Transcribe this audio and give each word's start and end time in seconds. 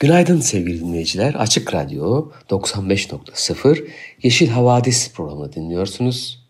Günaydın 0.00 0.40
sevgili 0.40 0.80
dinleyiciler. 0.80 1.34
Açık 1.34 1.74
Radyo 1.74 2.30
95.0 2.50 3.84
Yeşil 4.22 4.48
Havadis 4.48 5.12
programını 5.12 5.52
dinliyorsunuz. 5.52 6.46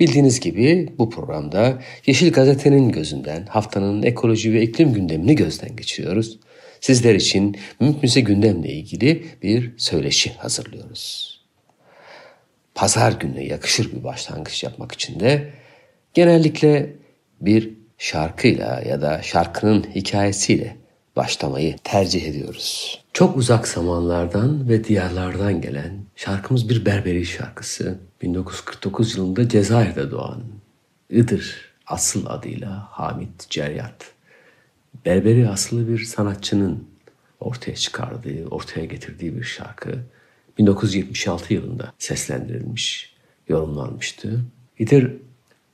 Bildiğiniz 0.00 0.40
gibi 0.40 0.94
bu 0.98 1.10
programda 1.10 1.82
Yeşil 2.06 2.32
Gazete'nin 2.32 2.92
gözünden 2.92 3.46
haftanın 3.46 4.02
ekoloji 4.02 4.52
ve 4.52 4.62
iklim 4.62 4.92
gündemini 4.92 5.36
gözden 5.36 5.76
geçiriyoruz. 5.76 6.38
Sizler 6.80 7.14
için 7.14 7.56
mümkünse 7.80 8.20
gündemle 8.20 8.68
ilgili 8.68 9.26
bir 9.42 9.72
söyleşi 9.76 10.32
hazırlıyoruz. 10.32 11.36
Pazar 12.74 13.12
gününe 13.12 13.44
yakışır 13.44 13.92
bir 13.92 14.04
başlangıç 14.04 14.64
yapmak 14.64 14.92
için 14.92 15.20
de 15.20 15.50
genellikle 16.14 16.92
bir 17.40 17.70
şarkıyla 17.98 18.82
ya 18.88 19.02
da 19.02 19.22
şarkının 19.22 19.86
hikayesiyle 19.94 20.79
başlamayı 21.16 21.76
tercih 21.84 22.26
ediyoruz. 22.26 23.00
Çok 23.12 23.36
uzak 23.36 23.68
zamanlardan 23.68 24.68
ve 24.68 24.84
diyarlardan 24.84 25.60
gelen 25.60 26.04
şarkımız 26.16 26.68
bir 26.68 26.84
Berberi 26.86 27.26
şarkısı. 27.26 27.98
1949 28.22 29.16
yılında 29.16 29.48
Cezayir'de 29.48 30.10
doğan 30.10 30.42
Iğdır 31.10 31.70
asıl 31.86 32.26
adıyla 32.26 32.88
Hamit 32.90 33.50
Ceryat. 33.50 34.12
Berberi 35.04 35.48
asıllı 35.48 35.88
bir 35.88 36.04
sanatçının 36.04 36.88
ortaya 37.40 37.74
çıkardığı, 37.74 38.46
ortaya 38.46 38.84
getirdiği 38.84 39.36
bir 39.36 39.44
şarkı. 39.44 39.98
1976 40.58 41.54
yılında 41.54 41.92
seslendirilmiş, 41.98 43.14
yorumlanmıştı. 43.48 44.40
İdir 44.78 45.12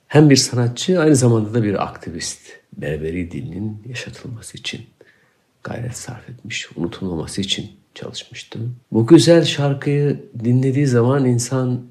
hem 0.07 0.31
bir 0.31 0.37
sanatçı 0.37 1.01
aynı 1.01 1.17
zamanda 1.17 1.55
da 1.55 1.63
bir 1.63 1.85
aktivist. 1.85 2.41
Berberi 2.73 3.31
dilinin 3.31 3.83
yaşatılması 3.89 4.59
için 4.59 4.87
gayret 5.67 5.97
sarf 5.97 6.31
etmiş, 6.31 6.69
unutulmaması 6.77 7.41
için 7.41 7.71
çalışmıştım. 7.95 8.77
Bu 8.93 9.07
güzel 9.07 9.45
şarkıyı 9.45 10.25
dinlediği 10.45 10.87
zaman 10.87 11.25
insan 11.25 11.87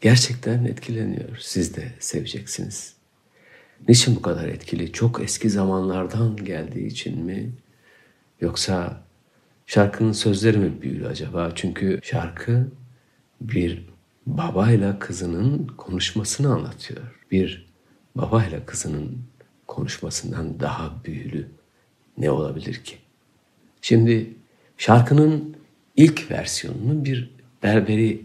gerçekten 0.00 0.64
etkileniyor. 0.64 1.38
Siz 1.40 1.76
de 1.76 1.92
seveceksiniz. 2.00 2.94
Niçin 3.88 4.16
bu 4.16 4.22
kadar 4.22 4.48
etkili? 4.48 4.92
Çok 4.92 5.20
eski 5.20 5.50
zamanlardan 5.50 6.36
geldiği 6.36 6.86
için 6.86 7.24
mi? 7.24 7.52
Yoksa 8.40 9.02
şarkının 9.66 10.12
sözleri 10.12 10.58
mi 10.58 10.82
büyülü 10.82 11.08
acaba? 11.08 11.52
Çünkü 11.54 12.00
şarkı 12.02 12.68
bir 13.40 13.86
babayla 14.26 14.98
kızının 14.98 15.66
konuşmasını 15.66 16.54
anlatıyor. 16.54 17.02
Bir 17.30 17.72
babayla 18.16 18.66
kızının 18.66 19.18
konuşmasından 19.66 20.60
daha 20.60 21.04
büyülü 21.04 21.48
ne 22.18 22.30
olabilir 22.30 22.74
ki? 22.74 22.96
Şimdi 23.82 24.30
şarkının 24.78 25.56
ilk 25.96 26.30
versiyonunu 26.30 27.04
bir 27.04 27.30
berberi 27.62 28.22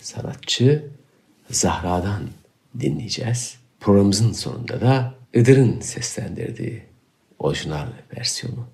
sanatçı 0.00 0.84
Zahra'dan 1.50 2.22
dinleyeceğiz. 2.80 3.56
Programımızın 3.80 4.32
sonunda 4.32 4.80
da 4.80 5.14
Iğdır'ın 5.34 5.80
seslendirdiği 5.80 6.82
orijinal 7.38 7.86
versiyonu 8.16 8.66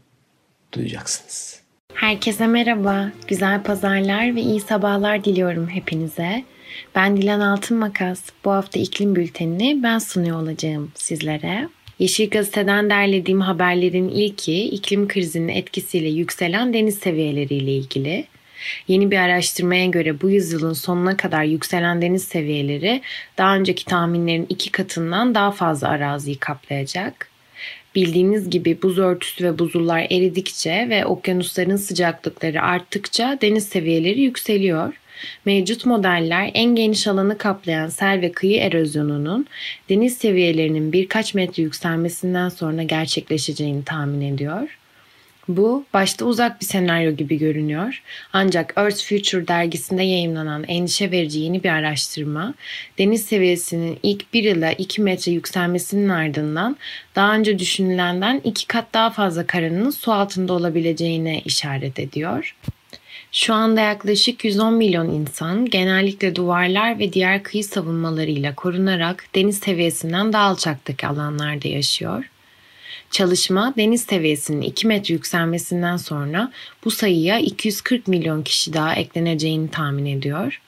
duyacaksınız. 0.73 1.61
Herkese 1.95 2.47
merhaba, 2.47 3.13
güzel 3.29 3.63
pazarlar 3.63 4.37
ve 4.37 4.41
iyi 4.41 4.61
sabahlar 4.61 5.25
diliyorum 5.25 5.69
hepinize. 5.69 6.45
Ben 6.95 7.17
Dilan 7.17 7.41
Altın 7.41 7.77
Makas. 7.77 8.23
Bu 8.45 8.51
hafta 8.51 8.81
iklim 8.81 9.17
bültenini 9.17 9.83
ben 9.83 9.99
sunuyor 9.99 10.43
olacağım 10.43 10.93
sizlere. 10.95 11.69
Yeşil 11.99 12.31
Gazete'den 12.31 12.91
derlediğim 12.91 13.41
haberlerin 13.41 14.09
ilki 14.09 14.63
iklim 14.63 15.09
krizinin 15.09 15.49
etkisiyle 15.49 16.09
yükselen 16.09 16.73
deniz 16.73 16.99
seviyeleriyle 16.99 17.73
ilgili. 17.73 18.25
Yeni 18.89 19.11
bir 19.11 19.17
araştırmaya 19.17 19.87
göre 19.87 20.21
bu 20.21 20.31
yüzyılın 20.31 20.73
sonuna 20.73 21.17
kadar 21.17 21.45
yükselen 21.45 22.03
deniz 22.03 22.25
seviyeleri 22.25 23.01
daha 23.39 23.57
önceki 23.57 23.85
tahminlerin 23.85 24.47
iki 24.49 24.71
katından 24.71 25.35
daha 25.35 25.51
fazla 25.51 25.89
araziyi 25.89 26.39
kaplayacak. 26.39 27.29
Bildiğiniz 27.95 28.51
gibi 28.51 28.83
buz 28.83 28.99
örtüsü 28.99 29.45
ve 29.45 29.59
buzullar 29.59 30.01
eridikçe 30.01 30.87
ve 30.91 31.07
okyanusların 31.07 31.77
sıcaklıkları 31.77 32.63
arttıkça 32.63 33.39
deniz 33.43 33.69
seviyeleri 33.69 34.21
yükseliyor. 34.21 34.95
Mevcut 35.45 35.87
modeller 35.87 36.51
en 36.55 36.75
geniş 36.75 37.07
alanı 37.07 37.39
kaplayan 37.39 37.89
sel 37.89 38.21
ve 38.21 38.33
kıyı 38.33 38.61
erozyonunun 38.61 39.47
deniz 39.89 40.17
seviyelerinin 40.17 40.93
birkaç 40.93 41.35
metre 41.35 41.63
yükselmesinden 41.63 42.49
sonra 42.49 42.83
gerçekleşeceğini 42.83 43.85
tahmin 43.85 44.21
ediyor. 44.21 44.79
Bu 45.49 45.85
başta 45.95 46.25
uzak 46.25 46.61
bir 46.61 46.67
senaryo 46.67 47.13
gibi 47.13 47.39
görünüyor. 47.39 48.03
Ancak 48.33 48.75
Earth 48.77 49.05
Future 49.05 49.49
dergisinde 49.49 50.03
yayınlanan 50.03 50.65
endişe 50.65 51.11
verici 51.11 51.41
yeni 51.41 51.65
bir 51.65 51.69
araştırma, 51.69 52.55
deniz 52.99 53.25
seviyesinin 53.25 53.99
ilk 54.03 54.35
1 54.35 54.45
ila 54.45 54.73
2 54.73 55.03
metre 55.03 55.33
yükselmesinin 55.33 56.09
ardından 56.09 56.77
daha 57.17 57.35
önce 57.35 57.59
düşünülenden 57.59 58.41
iki 58.45 58.67
kat 58.67 58.95
daha 58.95 59.11
fazla 59.11 59.47
karanın 59.47 59.91
su 59.91 60.13
altında 60.13 60.53
olabileceğine 60.53 61.41
işaret 61.45 61.99
ediyor. 61.99 62.55
Şu 63.33 63.55
anda 63.55 63.81
yaklaşık 63.81 64.45
110 64.45 64.75
milyon 64.75 65.09
insan 65.09 65.65
genellikle 65.65 66.35
duvarlar 66.35 66.99
ve 66.99 67.13
diğer 67.13 67.43
kıyı 67.43 67.65
savunmalarıyla 67.65 68.55
korunarak 68.55 69.25
deniz 69.35 69.59
seviyesinden 69.59 70.33
daha 70.33 70.45
alçaktaki 70.45 71.07
alanlarda 71.07 71.69
yaşıyor. 71.69 72.31
Çalışma 73.11 73.75
deniz 73.77 74.03
seviyesinin 74.03 74.61
2 74.61 74.87
metre 74.87 75.15
yükselmesinden 75.15 75.97
sonra 75.97 76.53
bu 76.85 76.91
sayıya 76.91 77.39
240 77.39 78.09
milyon 78.09 78.43
kişi 78.43 78.73
daha 78.73 78.95
ekleneceğini 78.95 79.71
tahmin 79.71 80.07
ediyor. 80.07 80.61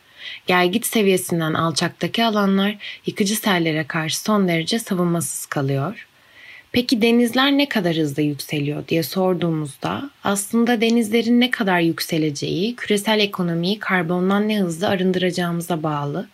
Gelgit 0.47 0.87
seviyesinden 0.87 1.55
alçaktaki 1.55 2.25
alanlar 2.25 2.77
yıkıcı 3.07 3.37
sellere 3.37 3.87
karşı 3.87 4.21
son 4.21 4.49
derece 4.49 4.79
savunmasız 4.79 5.47
kalıyor. 5.47 6.07
Peki 6.73 7.03
denizler 7.03 7.53
ne 7.53 7.69
kadar 7.69 7.97
hızlı 7.97 8.23
yükseliyor 8.23 8.89
diye 8.89 9.03
sorduğumuzda 9.03 10.11
aslında 10.25 10.81
denizlerin 10.81 11.41
ne 11.41 11.51
kadar 11.51 11.81
yükseleceği 11.81 12.77
küresel 12.77 13.21
ekonomiyi 13.21 13.79
karbondan 13.79 14.49
ne 14.49 14.61
hızlı 14.61 14.89
arındıracağımıza 14.89 15.83
bağlı. 15.83 16.29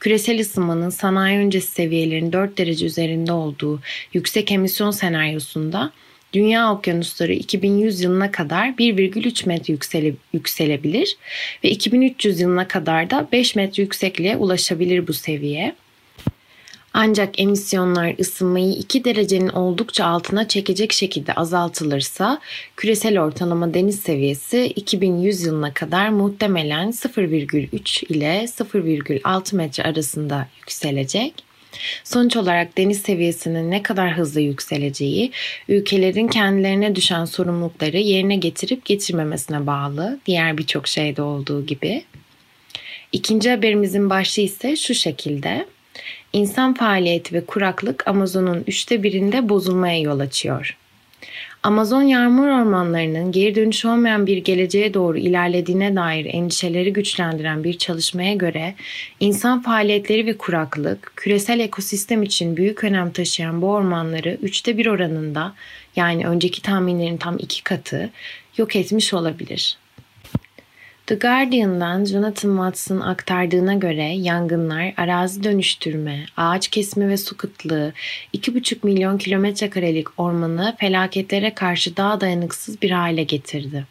Küresel 0.00 0.40
ısınmanın 0.40 0.90
sanayi 0.90 1.38
öncesi 1.38 1.72
seviyelerin 1.72 2.32
4 2.32 2.58
derece 2.58 2.86
üzerinde 2.86 3.32
olduğu 3.32 3.80
yüksek 4.12 4.52
emisyon 4.52 4.90
senaryosunda 4.90 5.92
dünya 6.32 6.72
okyanusları 6.72 7.32
2100 7.32 8.00
yılına 8.00 8.30
kadar 8.30 8.68
1,3 8.68 9.48
metre 9.48 9.72
yüksele, 9.72 10.14
yükselebilir 10.32 11.16
ve 11.64 11.70
2300 11.70 12.40
yılına 12.40 12.68
kadar 12.68 13.10
da 13.10 13.28
5 13.32 13.54
metre 13.54 13.82
yüksekliğe 13.82 14.36
ulaşabilir 14.36 15.08
bu 15.08 15.12
seviye. 15.12 15.74
Ancak 16.94 17.40
emisyonlar 17.40 18.14
ısınmayı 18.20 18.72
2 18.72 19.04
derecenin 19.04 19.48
oldukça 19.48 20.04
altına 20.04 20.48
çekecek 20.48 20.92
şekilde 20.92 21.32
azaltılırsa 21.32 22.40
küresel 22.76 23.18
ortalama 23.20 23.74
deniz 23.74 24.00
seviyesi 24.00 24.66
2100 24.76 25.42
yılına 25.42 25.74
kadar 25.74 26.08
muhtemelen 26.08 26.88
0,3 26.88 28.06
ile 28.06 28.44
0,6 28.44 29.56
metre 29.56 29.82
arasında 29.82 30.48
yükselecek. 30.58 31.48
Sonuç 32.04 32.36
olarak 32.36 32.78
deniz 32.78 33.02
seviyesinin 33.02 33.70
ne 33.70 33.82
kadar 33.82 34.16
hızlı 34.16 34.40
yükseleceği, 34.40 35.32
ülkelerin 35.68 36.28
kendilerine 36.28 36.96
düşen 36.96 37.24
sorumlulukları 37.24 37.98
yerine 37.98 38.36
getirip 38.36 38.84
getirmemesine 38.84 39.66
bağlı, 39.66 40.18
diğer 40.26 40.58
birçok 40.58 40.88
şeyde 40.88 41.22
olduğu 41.22 41.66
gibi. 41.66 42.04
İkinci 43.12 43.50
haberimizin 43.50 44.10
başlığı 44.10 44.42
ise 44.42 44.76
şu 44.76 44.94
şekilde. 44.94 45.66
İnsan 46.32 46.74
faaliyeti 46.74 47.34
ve 47.34 47.44
kuraklık 47.44 48.08
Amazon'un 48.08 48.64
üçte 48.66 49.02
birinde 49.02 49.48
bozulmaya 49.48 50.00
yol 50.00 50.20
açıyor. 50.20 50.76
Amazon 51.62 52.02
yağmur 52.02 52.46
ormanlarının 52.46 53.32
geri 53.32 53.54
dönüş 53.54 53.84
olmayan 53.84 54.26
bir 54.26 54.36
geleceğe 54.36 54.94
doğru 54.94 55.18
ilerlediğine 55.18 55.96
dair 55.96 56.24
endişeleri 56.24 56.92
güçlendiren 56.92 57.64
bir 57.64 57.78
çalışmaya 57.78 58.34
göre 58.34 58.74
insan 59.20 59.62
faaliyetleri 59.62 60.26
ve 60.26 60.36
kuraklık 60.38 61.12
küresel 61.16 61.60
ekosistem 61.60 62.22
için 62.22 62.56
büyük 62.56 62.84
önem 62.84 63.10
taşıyan 63.10 63.62
bu 63.62 63.70
ormanları 63.70 64.38
üçte 64.42 64.78
bir 64.78 64.86
oranında 64.86 65.54
yani 65.96 66.26
önceki 66.26 66.62
tahminlerin 66.62 67.16
tam 67.16 67.38
iki 67.38 67.64
katı 67.64 68.10
yok 68.56 68.76
etmiş 68.76 69.14
olabilir. 69.14 69.78
The 71.08 71.14
Guardian'dan 71.14 72.04
Jonathan 72.04 72.50
Watts'ın 72.50 73.00
aktardığına 73.00 73.74
göre 73.74 74.02
yangınlar, 74.02 74.94
arazi 74.96 75.42
dönüştürme, 75.42 76.24
ağaç 76.36 76.68
kesimi 76.68 77.08
ve 77.08 77.16
su 77.16 77.36
kıtlığı 77.36 77.92
2,5 78.34 78.76
milyon 78.82 79.18
kilometre 79.18 79.70
karelik 79.70 80.20
ormanı 80.20 80.76
felaketlere 80.78 81.54
karşı 81.54 81.96
daha 81.96 82.20
dayanıksız 82.20 82.82
bir 82.82 82.90
hale 82.90 83.22
getirdi. 83.22 83.86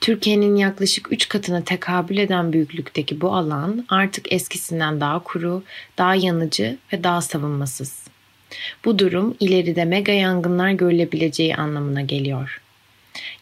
Türkiye'nin 0.00 0.56
yaklaşık 0.56 1.12
3 1.12 1.28
katına 1.28 1.64
tekabül 1.64 2.16
eden 2.16 2.52
büyüklükteki 2.52 3.20
bu 3.20 3.34
alan 3.34 3.86
artık 3.88 4.32
eskisinden 4.32 5.00
daha 5.00 5.22
kuru, 5.22 5.62
daha 5.98 6.14
yanıcı 6.14 6.76
ve 6.92 7.04
daha 7.04 7.22
savunmasız. 7.22 8.04
Bu 8.84 8.98
durum 8.98 9.36
ileride 9.40 9.84
mega 9.84 10.12
yangınlar 10.12 10.70
görülebileceği 10.70 11.56
anlamına 11.56 12.02
geliyor. 12.02 12.65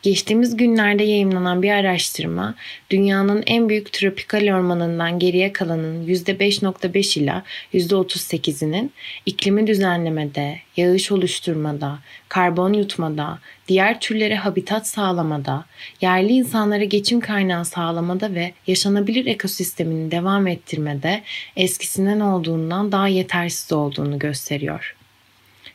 Geçtiğimiz 0.04 0.56
günlerde 0.56 1.04
yayımlanan 1.04 1.62
bir 1.62 1.70
araştırma, 1.70 2.54
dünyanın 2.90 3.42
en 3.46 3.68
büyük 3.68 3.92
tropikal 3.92 4.54
ormanından 4.54 5.18
geriye 5.18 5.52
kalanın 5.52 6.06
%5.5 6.06 7.20
ila 7.20 7.42
%38'inin 7.74 8.92
iklimi 9.26 9.66
düzenlemede, 9.66 10.58
yağış 10.76 11.12
oluşturmada, 11.12 11.98
karbon 12.28 12.72
yutmada, 12.72 13.38
diğer 13.68 14.00
türlere 14.00 14.36
habitat 14.36 14.88
sağlamada, 14.88 15.64
yerli 16.00 16.32
insanlara 16.32 16.84
geçim 16.84 17.20
kaynağı 17.20 17.64
sağlamada 17.64 18.34
ve 18.34 18.52
yaşanabilir 18.66 19.26
ekosistemini 19.26 20.10
devam 20.10 20.46
ettirmede 20.46 21.22
eskisinden 21.56 22.20
olduğundan 22.20 22.92
daha 22.92 23.08
yetersiz 23.08 23.72
olduğunu 23.72 24.18
gösteriyor. 24.18 24.96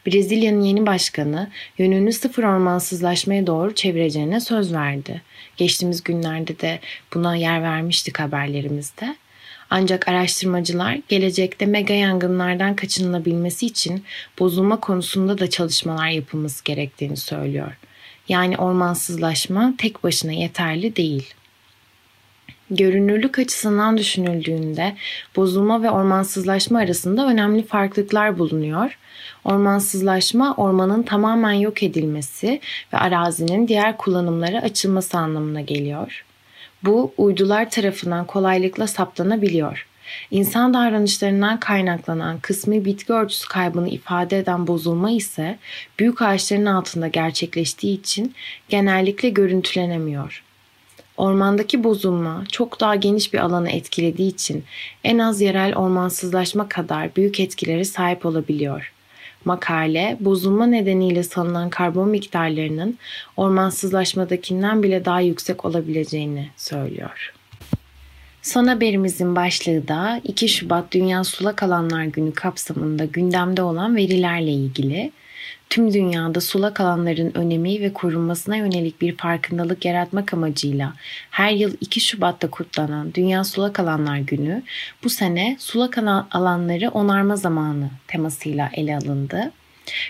Brezilya'nın 0.08 0.62
yeni 0.62 0.86
başkanı 0.86 1.50
yönünü 1.78 2.14
sıfır 2.14 2.44
ormansızlaşmaya 2.44 3.48
doğru 3.48 3.76
çevireceğine 3.76 4.40
söz 4.40 4.74
verdi. 4.74 5.22
Geçtiğimiz 5.58 6.04
günlerde 6.04 6.60
de 6.60 6.80
buna 7.14 7.36
yer 7.36 7.64
vermiştik 7.64 8.20
haberlerimizde. 8.20 9.16
Ancak 9.70 10.08
araştırmacılar 10.08 11.00
gelecekte 11.08 11.66
mega 11.66 11.94
yangınlardan 11.94 12.76
kaçınılabilmesi 12.76 13.66
için 13.66 14.04
bozulma 14.40 14.80
konusunda 14.80 15.38
da 15.38 15.50
çalışmalar 15.50 16.10
yapılması 16.10 16.64
gerektiğini 16.64 17.18
söylüyor. 17.18 17.78
Yani 18.30 18.58
ormansızlaşma 18.58 19.74
tek 19.78 20.04
başına 20.04 20.32
yeterli 20.32 20.96
değil. 20.96 21.34
Görünürlük 22.72 23.40
açısından 23.40 23.98
düşünüldüğünde 23.98 24.96
bozulma 25.36 25.84
ve 25.84 25.90
ormansızlaşma 25.90 26.80
arasında 26.80 27.28
önemli 27.28 27.64
farklılıklar 27.64 28.40
bulunuyor. 28.40 28.98
Ormansızlaşma 29.44 30.54
ormanın 30.58 31.04
tamamen 31.04 31.52
yok 31.52 31.84
edilmesi 31.84 32.60
ve 32.94 32.98
arazinin 32.98 33.68
diğer 33.68 33.98
kullanımlara 33.98 34.62
açılması 34.62 35.18
anlamına 35.18 35.62
geliyor. 35.62 36.26
Bu 36.84 37.14
uydular 37.18 37.70
tarafından 37.70 38.26
kolaylıkla 38.26 38.88
saptanabiliyor. 38.88 39.86
İnsan 40.32 40.74
davranışlarından 40.74 41.60
kaynaklanan 41.60 42.40
kısmi 42.40 42.86
bitki 42.86 43.14
örtüsü 43.14 43.48
kaybını 43.48 43.90
ifade 43.90 44.38
eden 44.38 44.68
bozulma 44.68 45.12
ise 45.12 45.58
büyük 46.00 46.22
ağaçların 46.22 46.66
altında 46.66 47.08
gerçekleştiği 47.08 48.00
için 48.00 48.36
genellikle 48.70 49.30
görüntülenemiyor. 49.30 50.44
Ormandaki 51.20 51.84
bozulma 51.84 52.44
çok 52.52 52.80
daha 52.80 52.96
geniş 52.96 53.34
bir 53.34 53.40
alanı 53.40 53.70
etkilediği 53.70 54.30
için 54.30 54.64
en 55.04 55.20
az 55.20 55.42
yerel 55.42 55.76
ormansızlaşma 55.76 56.70
kadar 56.70 57.16
büyük 57.16 57.40
etkileri 57.40 57.86
sahip 57.86 58.26
olabiliyor. 58.26 58.94
Makale, 59.46 60.18
bozulma 60.20 60.66
nedeniyle 60.66 61.24
salınan 61.24 61.70
karbon 61.70 62.10
miktarlarının 62.10 62.98
ormansızlaşmadakinden 63.38 64.84
bile 64.84 65.06
daha 65.06 65.22
yüksek 65.22 65.66
olabileceğini 65.66 66.50
söylüyor. 66.58 67.34
Son 68.42 68.68
haberimizin 68.68 69.36
başlığı 69.36 69.88
da 69.88 70.22
2 70.24 70.50
Şubat 70.50 70.92
Dünya 70.92 71.24
Sulak 71.24 71.64
Alanlar 71.64 72.04
Günü 72.04 72.34
kapsamında 72.34 73.06
gündemde 73.06 73.62
olan 73.62 73.96
verilerle 73.96 74.52
ilgili 74.52 75.12
tüm 75.70 75.94
dünyada 75.94 76.42
sulak 76.42 76.80
alanların 76.80 77.38
önemi 77.38 77.82
ve 77.82 77.94
korunmasına 77.94 78.56
yönelik 78.56 79.02
bir 79.02 79.18
farkındalık 79.18 79.86
yaratmak 79.86 80.34
amacıyla 80.34 80.94
her 81.32 81.52
yıl 81.52 81.74
2 81.82 82.00
Şubat'ta 82.00 82.50
kutlanan 82.50 83.14
Dünya 83.14 83.44
Sulak 83.44 83.80
Alanlar 83.80 84.18
Günü 84.18 84.64
bu 85.04 85.10
sene 85.10 85.56
sulak 85.60 85.98
alanları 86.32 86.90
onarma 86.90 87.36
zamanı 87.36 87.90
temasıyla 88.08 88.70
ele 88.74 88.98
alındı. 88.98 89.52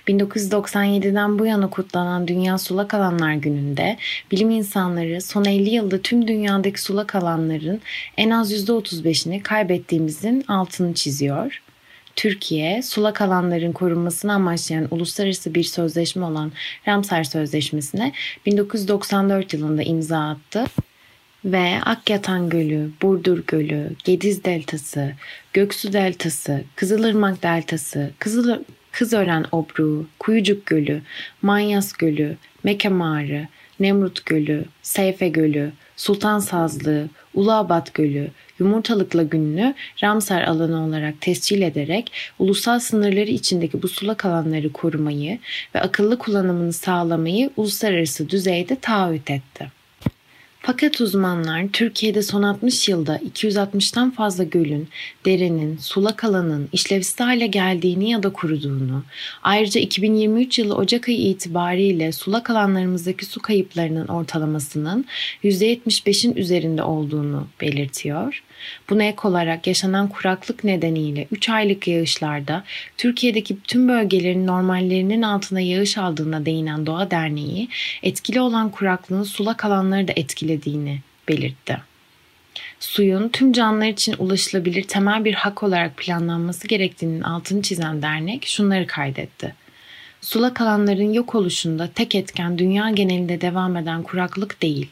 1997'den 0.07 1.39
bu 1.39 1.45
yana 1.45 1.69
kutlanan 1.69 2.27
Dünya 2.27 2.57
Sulak 2.57 2.93
Alanlar 2.93 3.33
Günü'nde 3.33 3.97
bilim 4.31 4.49
insanları 4.49 5.21
son 5.21 5.45
50 5.45 5.69
yılda 5.69 6.01
tüm 6.01 6.27
dünyadaki 6.27 6.81
sulak 6.81 7.15
alanların 7.15 7.81
en 8.17 8.29
az 8.29 8.53
%35'ini 8.53 9.41
kaybettiğimizin 9.41 10.45
altını 10.47 10.93
çiziyor. 10.93 11.61
Türkiye, 12.19 12.81
sulak 12.81 13.21
alanların 13.21 13.71
korunmasını 13.71 14.33
amaçlayan 14.33 14.87
uluslararası 14.91 15.55
bir 15.55 15.63
sözleşme 15.63 16.25
olan 16.25 16.51
Ramsar 16.87 17.23
Sözleşmesi'ne 17.23 18.13
1994 18.45 19.53
yılında 19.53 19.83
imza 19.83 20.29
attı 20.29 20.65
ve 21.45 21.79
Akyatan 21.85 22.49
Gölü, 22.49 22.89
Burdur 23.01 23.43
Gölü, 23.47 23.91
Gediz 24.03 24.43
Deltası, 24.43 25.13
Göksu 25.53 25.93
Deltası, 25.93 26.63
Kızılırmak 26.75 27.43
Deltası, 27.43 28.11
Kızıl 28.19 28.63
Kızören 28.91 29.45
Obruğu, 29.51 30.07
Kuyucuk 30.19 30.65
Gölü, 30.65 31.01
Manyas 31.41 31.93
Gölü, 31.93 32.37
Meke 32.63 32.89
Mağarı, 32.89 33.47
Nemrut 33.79 34.25
Gölü, 34.25 34.65
Seyfe 34.81 35.29
Gölü, 35.29 35.71
Sultan 35.95 36.39
Sazlığı, 36.39 37.09
Uluabat 37.33 37.93
Gölü, 37.93 38.31
Yumurtalık 38.59 39.15
Lagünü'nü 39.15 39.75
Ramsar 40.03 40.43
alanı 40.43 40.85
olarak 40.85 41.21
tescil 41.21 41.61
ederek 41.61 42.11
ulusal 42.39 42.79
sınırları 42.79 43.29
içindeki 43.29 43.81
bu 43.81 43.87
sulak 43.87 44.25
alanları 44.25 44.73
korumayı 44.73 45.39
ve 45.75 45.81
akıllı 45.81 46.17
kullanımını 46.17 46.73
sağlamayı 46.73 47.49
uluslararası 47.57 48.29
düzeyde 48.29 48.75
taahhüt 48.75 49.31
etti. 49.31 49.79
Fakat 50.61 51.01
uzmanlar 51.01 51.67
Türkiye'de 51.73 52.21
son 52.21 52.43
60 52.43 52.89
yılda 52.89 53.17
260'tan 53.17 54.11
fazla 54.11 54.43
gölün, 54.43 54.87
derenin, 55.25 55.77
sulak 55.77 56.23
alanın 56.23 56.69
işlevsiz 56.73 57.19
hale 57.19 57.47
geldiğini 57.47 58.09
ya 58.09 58.23
da 58.23 58.33
kuruduğunu, 58.33 59.03
ayrıca 59.43 59.81
2023 59.81 60.59
yılı 60.59 60.75
Ocak 60.75 61.09
ayı 61.09 61.17
itibariyle 61.17 62.11
sulak 62.11 62.49
alanlarımızdaki 62.49 63.25
su 63.25 63.41
kayıplarının 63.41 64.07
ortalamasının 64.07 65.05
%75'in 65.43 66.35
üzerinde 66.35 66.83
olduğunu 66.83 67.47
belirtiyor. 67.61 68.43
Buna 68.89 69.03
ek 69.03 69.17
olarak 69.23 69.67
yaşanan 69.67 70.09
kuraklık 70.09 70.63
nedeniyle 70.63 71.27
3 71.31 71.49
aylık 71.49 71.87
yağışlarda 71.87 72.63
Türkiye'deki 72.97 73.57
tüm 73.61 73.87
bölgelerin 73.87 74.47
normallerinin 74.47 75.21
altına 75.21 75.59
yağış 75.59 75.97
aldığına 75.97 76.45
değinen 76.45 76.85
Doğa 76.85 77.11
Derneği, 77.11 77.69
etkili 78.03 78.41
olan 78.41 78.71
kuraklığın 78.71 79.23
sulak 79.23 79.65
alanları 79.65 80.07
da 80.07 80.13
etkilediğini 80.15 80.99
belirtti. 81.27 81.77
Suyun 82.79 83.29
tüm 83.29 83.53
canlılar 83.53 83.87
için 83.87 84.15
ulaşılabilir 84.19 84.83
temel 84.83 85.25
bir 85.25 85.33
hak 85.33 85.63
olarak 85.63 85.97
planlanması 85.97 86.67
gerektiğinin 86.67 87.21
altını 87.21 87.61
çizen 87.61 88.01
dernek 88.01 88.45
şunları 88.47 88.87
kaydetti. 88.87 89.55
Sulak 90.21 90.61
alanların 90.61 91.13
yok 91.13 91.35
oluşunda 91.35 91.89
tek 91.95 92.15
etken 92.15 92.57
dünya 92.57 92.89
genelinde 92.89 93.41
devam 93.41 93.77
eden 93.77 94.03
kuraklık 94.03 94.61
değil, 94.61 94.89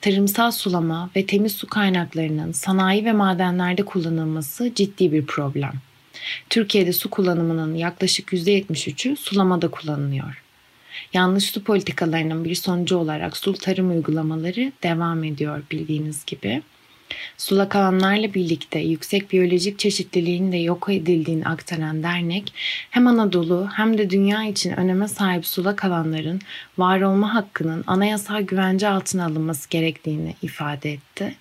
Tarımsal 0.00 0.50
sulama 0.50 1.10
ve 1.16 1.26
temiz 1.26 1.52
su 1.52 1.66
kaynaklarının 1.66 2.52
sanayi 2.52 3.04
ve 3.04 3.12
madenlerde 3.12 3.82
kullanılması 3.82 4.74
ciddi 4.74 5.12
bir 5.12 5.26
problem. 5.26 5.72
Türkiye'de 6.50 6.92
su 6.92 7.10
kullanımının 7.10 7.74
yaklaşık 7.74 8.32
%73'ü 8.32 9.16
sulamada 9.16 9.68
kullanılıyor. 9.68 10.42
Yanlış 11.12 11.44
su 11.44 11.64
politikalarının 11.64 12.44
bir 12.44 12.54
sonucu 12.54 12.96
olarak 12.96 13.36
sul 13.36 13.54
tarım 13.54 13.90
uygulamaları 13.90 14.72
devam 14.82 15.24
ediyor 15.24 15.62
bildiğiniz 15.70 16.24
gibi. 16.26 16.62
Sulak 17.36 17.76
alanlarla 17.76 18.34
birlikte 18.34 18.78
yüksek 18.78 19.32
biyolojik 19.32 19.78
çeşitliliğin 19.78 20.52
de 20.52 20.56
yok 20.56 20.86
edildiğini 20.90 21.44
aktaran 21.44 22.02
dernek 22.02 22.52
hem 22.90 23.06
Anadolu 23.06 23.68
hem 23.74 23.98
de 23.98 24.10
dünya 24.10 24.44
için 24.44 24.72
öneme 24.72 25.08
sahip 25.08 25.46
sulak 25.46 25.84
alanların 25.84 26.40
var 26.78 27.00
olma 27.00 27.34
hakkının 27.34 27.84
anayasal 27.86 28.42
güvence 28.42 28.88
altına 28.88 29.26
alınması 29.26 29.70
gerektiğini 29.70 30.34
ifade 30.42 30.92
etti. 30.92 31.34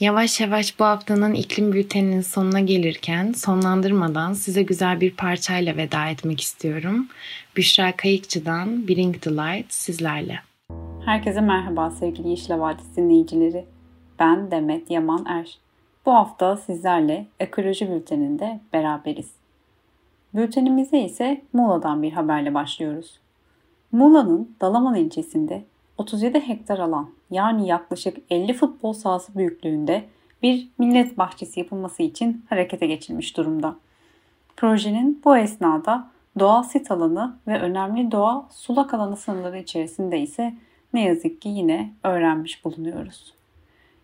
Yavaş 0.00 0.40
yavaş 0.40 0.78
bu 0.78 0.84
haftanın 0.84 1.34
iklim 1.34 1.72
bülteninin 1.72 2.20
sonuna 2.20 2.60
gelirken 2.60 3.32
sonlandırmadan 3.32 4.32
size 4.32 4.62
güzel 4.62 5.00
bir 5.00 5.10
parçayla 5.10 5.76
veda 5.76 6.08
etmek 6.08 6.40
istiyorum. 6.40 7.08
Büşra 7.56 7.96
Kayıkçı'dan 7.96 8.88
Bring 8.88 9.20
the 9.20 9.30
Light 9.30 9.72
sizlerle. 9.72 10.40
Herkese 11.04 11.40
merhaba 11.40 11.90
sevgili 11.90 12.28
Yeşil 12.28 12.54
Vadisi 12.54 12.96
dinleyicileri. 12.96 13.73
Ben 14.18 14.50
Demet 14.50 14.90
Yaman 14.90 15.24
Er. 15.26 15.58
Bu 16.06 16.14
hafta 16.14 16.56
sizlerle 16.56 17.26
ekoloji 17.40 17.90
bülteninde 17.90 18.60
beraberiz. 18.72 19.32
Bültenimize 20.34 20.98
ise 20.98 21.42
Muğla'dan 21.52 22.02
bir 22.02 22.12
haberle 22.12 22.54
başlıyoruz. 22.54 23.20
Muğla'nın 23.92 24.56
Dalaman 24.60 24.94
ilçesinde 24.94 25.64
37 25.98 26.40
hektar 26.40 26.78
alan 26.78 27.10
yani 27.30 27.68
yaklaşık 27.68 28.16
50 28.30 28.52
futbol 28.52 28.92
sahası 28.92 29.34
büyüklüğünde 29.34 30.04
bir 30.42 30.68
millet 30.78 31.18
bahçesi 31.18 31.60
yapılması 31.60 32.02
için 32.02 32.44
harekete 32.48 32.86
geçilmiş 32.86 33.36
durumda. 33.36 33.76
Projenin 34.56 35.22
bu 35.24 35.36
esnada 35.36 36.08
doğal 36.38 36.62
sit 36.62 36.90
alanı 36.90 37.36
ve 37.46 37.60
önemli 37.60 38.10
doğa 38.10 38.48
sulak 38.50 38.94
alanı 38.94 39.16
sınırları 39.16 39.58
içerisinde 39.58 40.20
ise 40.20 40.54
ne 40.94 41.04
yazık 41.04 41.42
ki 41.42 41.48
yine 41.48 41.92
öğrenmiş 42.02 42.64
bulunuyoruz. 42.64 43.34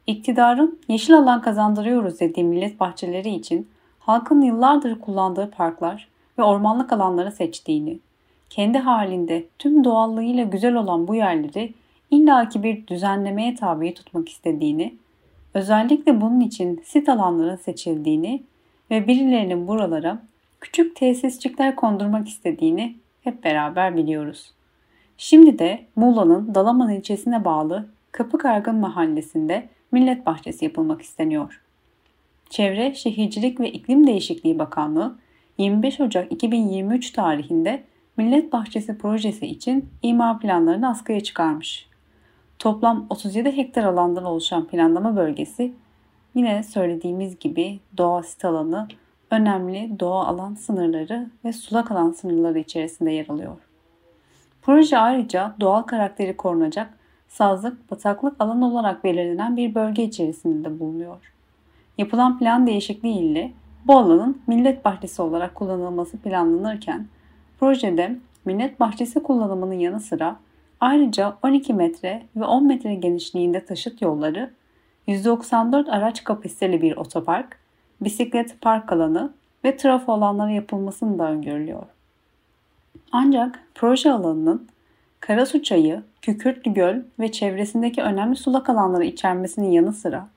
İktidarın 0.06 0.78
yeşil 0.88 1.18
alan 1.18 1.42
kazandırıyoruz 1.42 2.20
dediği 2.20 2.44
millet 2.44 2.80
bahçeleri 2.80 3.30
için 3.30 3.68
halkın 3.98 4.42
yıllardır 4.42 5.00
kullandığı 5.00 5.50
parklar 5.50 6.08
ve 6.38 6.42
ormanlık 6.42 6.92
alanları 6.92 7.32
seçtiğini, 7.32 7.98
kendi 8.50 8.78
halinde 8.78 9.46
tüm 9.58 9.84
doğallığıyla 9.84 10.44
güzel 10.44 10.74
olan 10.74 11.08
bu 11.08 11.14
yerleri 11.14 11.74
illaki 12.10 12.62
bir 12.62 12.86
düzenlemeye 12.86 13.54
tabi 13.54 13.94
tutmak 13.94 14.28
istediğini, 14.28 14.94
özellikle 15.54 16.20
bunun 16.20 16.40
için 16.40 16.82
sit 16.84 17.08
alanların 17.08 17.56
seçildiğini 17.56 18.42
ve 18.90 19.06
birilerinin 19.06 19.68
buralara 19.68 20.22
küçük 20.60 20.96
tesisçikler 20.96 21.76
kondurmak 21.76 22.28
istediğini 22.28 22.96
hep 23.24 23.44
beraber 23.44 23.96
biliyoruz. 23.96 24.52
Şimdi 25.18 25.58
de 25.58 25.84
Muğla'nın 25.96 26.54
Dalaman 26.54 26.90
ilçesine 26.90 27.44
bağlı 27.44 27.86
Kapıkargın 28.12 28.74
mahallesinde 28.74 29.68
millet 29.92 30.26
bahçesi 30.26 30.64
yapılmak 30.64 31.02
isteniyor. 31.02 31.60
Çevre, 32.50 32.94
Şehircilik 32.94 33.60
ve 33.60 33.72
İklim 33.72 34.06
Değişikliği 34.06 34.58
Bakanlığı 34.58 35.18
25 35.58 36.00
Ocak 36.00 36.32
2023 36.32 37.10
tarihinde 37.10 37.82
Millet 38.16 38.52
Bahçesi 38.52 38.98
projesi 38.98 39.46
için 39.46 39.88
imar 40.02 40.40
planlarını 40.40 40.88
askıya 40.88 41.20
çıkarmış. 41.20 41.88
Toplam 42.58 43.06
37 43.10 43.56
hektar 43.56 43.84
alandan 43.84 44.24
oluşan 44.24 44.66
planlama 44.66 45.16
bölgesi 45.16 45.72
yine 46.34 46.62
söylediğimiz 46.62 47.38
gibi 47.38 47.80
doğa 47.96 48.22
sit 48.22 48.44
alanı, 48.44 48.88
önemli 49.30 50.00
doğa 50.00 50.26
alan 50.26 50.54
sınırları 50.54 51.30
ve 51.44 51.52
sulak 51.52 51.90
alan 51.90 52.12
sınırları 52.12 52.58
içerisinde 52.58 53.10
yer 53.10 53.28
alıyor. 53.28 53.56
Proje 54.62 54.98
ayrıca 54.98 55.54
doğal 55.60 55.82
karakteri 55.82 56.36
korunacak 56.36 56.98
sazlık, 57.30 57.90
bataklık 57.90 58.36
alan 58.38 58.62
olarak 58.62 59.04
belirlenen 59.04 59.56
bir 59.56 59.74
bölge 59.74 60.02
içerisinde 60.02 60.64
de 60.68 60.80
bulunuyor. 60.80 61.32
Yapılan 61.98 62.38
plan 62.38 62.66
değişikliği 62.66 63.18
ile 63.18 63.52
bu 63.86 63.98
alanın 63.98 64.42
millet 64.46 64.84
bahçesi 64.84 65.22
olarak 65.22 65.54
kullanılması 65.54 66.18
planlanırken 66.18 67.06
projede 67.60 68.16
millet 68.44 68.80
bahçesi 68.80 69.22
kullanımının 69.22 69.78
yanı 69.78 70.00
sıra 70.00 70.36
ayrıca 70.80 71.36
12 71.42 71.74
metre 71.74 72.22
ve 72.36 72.44
10 72.44 72.66
metre 72.66 72.94
genişliğinde 72.94 73.64
taşıt 73.64 74.02
yolları, 74.02 74.50
194 75.06 75.88
araç 75.88 76.24
kapasiteli 76.24 76.82
bir 76.82 76.96
otopark, 76.96 77.58
bisiklet 78.00 78.60
park 78.60 78.92
alanı 78.92 79.32
ve 79.64 79.76
trafo 79.76 80.12
alanları 80.12 80.52
yapılmasını 80.52 81.18
da 81.18 81.30
öngörülüyor. 81.30 81.82
Ancak 83.12 83.62
proje 83.74 84.12
alanının 84.12 84.68
Karasu 85.20 85.62
Çayı, 85.62 86.02
Kükürtlü 86.22 86.74
Göl 86.74 87.02
ve 87.18 87.32
çevresindeki 87.32 88.02
önemli 88.02 88.36
sulak 88.36 88.68
alanları 88.68 89.04
içermesinin 89.04 89.70
yanı 89.70 89.92
sıra 89.92 90.28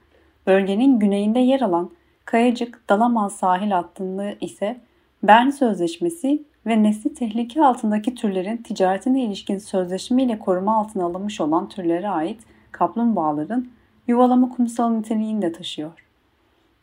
bölgenin 0.47 0.99
güneyinde 0.99 1.39
yer 1.39 1.61
alan 1.61 1.91
Kayacık 2.25 2.89
Dalaman 2.89 3.27
sahil 3.27 3.71
hattında 3.71 4.31
ise 4.41 4.79
Bern 5.23 5.49
Sözleşmesi 5.49 6.43
ve 6.65 6.83
nesli 6.83 7.13
tehlike 7.13 7.65
altındaki 7.65 8.15
türlerin 8.15 8.57
ticaretine 8.57 9.23
ilişkin 9.23 9.57
sözleşme 9.57 10.23
ile 10.23 10.39
koruma 10.39 10.77
altına 10.77 11.05
alınmış 11.05 11.41
olan 11.41 11.69
türlere 11.69 12.09
ait 12.09 12.41
kaplumbağaların 12.71 13.67
yuvalama 14.07 14.49
kumsal 14.49 14.89
niteliğini 14.89 15.41
de 15.41 15.51
taşıyor. 15.51 16.05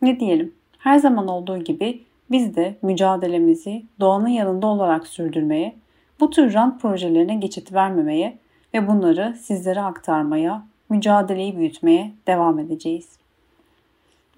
Ne 0.03 0.21
diyelim, 0.21 0.55
her 0.79 0.99
zaman 0.99 1.29
olduğu 1.29 1.59
gibi 1.59 2.05
biz 2.31 2.57
de 2.57 2.77
mücadelemizi 2.83 3.83
doğanın 4.01 4.29
yanında 4.29 4.67
olarak 4.67 5.07
sürdürmeye, 5.07 5.75
bu 6.21 6.31
tür 6.31 6.55
rant 6.55 6.83
projelerine 6.83 7.35
geçit 7.35 7.73
vermemeye 7.73 8.39
ve 8.75 8.89
bunları 8.89 9.37
sizlere 9.41 9.81
aktarmaya, 9.81 10.67
mücadeleyi 10.91 11.57
büyütmeye 11.57 12.13
devam 12.27 12.59
edeceğiz. 12.59 13.09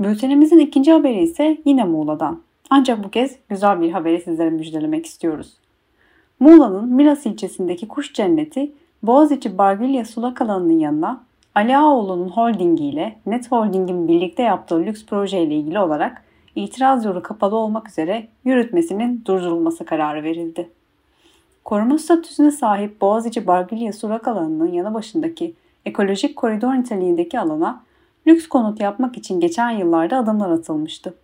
Bültenimizin 0.01 0.59
ikinci 0.59 0.93
haberi 0.93 1.23
ise 1.23 1.59
yine 1.65 1.85
Muğla'dan. 1.85 2.41
Ancak 2.71 3.05
bu 3.05 3.11
kez 3.11 3.37
güzel 3.49 3.81
bir 3.81 3.93
haberi 3.93 4.21
sizlere 4.21 4.51
müjdelemek 4.51 5.07
istiyoruz. 5.07 5.53
Muğla'nın 6.41 6.89
Milas 6.89 7.27
ilçesindeki 7.27 7.89
kuş 7.89 8.13
cenneti 8.13 8.73
Boğaziçi 9.03 9.59
Bargilya 9.59 10.05
sulak 10.05 10.41
alanının 10.41 10.79
yanına 10.79 11.25
Ali 11.55 11.77
Ağoğlu'nun 11.77 12.29
holdingi 12.29 12.85
ile 12.85 13.17
Net 13.27 13.53
Holding'in 13.53 14.09
birlikte 14.09 14.43
yaptığı 14.43 14.81
lüks 14.81 15.07
proje 15.07 15.43
ile 15.43 15.55
ilgili 15.55 15.79
olarak 15.79 16.23
itiraz 16.57 17.05
yolu 17.05 17.23
kapalı 17.23 17.57
olmak 17.57 17.89
üzere 17.89 18.29
yürütmesinin 18.45 19.23
durdurulması 19.27 19.85
kararı 19.85 20.23
verildi. 20.23 20.69
Koruma 21.65 21.99
statüsüne 21.99 22.51
sahip 22.51 23.01
Boğaziçi 23.01 23.47
Bargilya 23.47 23.93
sulak 23.93 24.29
alanının 24.29 24.73
yanı 24.73 24.95
başındaki 24.95 25.55
ekolojik 25.85 26.37
koridor 26.37 26.75
niteliğindeki 26.75 27.41
alana 27.41 27.83
lüks 28.27 28.49
konut 28.49 28.81
yapmak 28.81 29.17
için 29.17 29.41
geçen 29.41 29.71
yıllarda 29.71 30.19
adımlar 30.19 30.51
atılmıştı. 30.51 31.15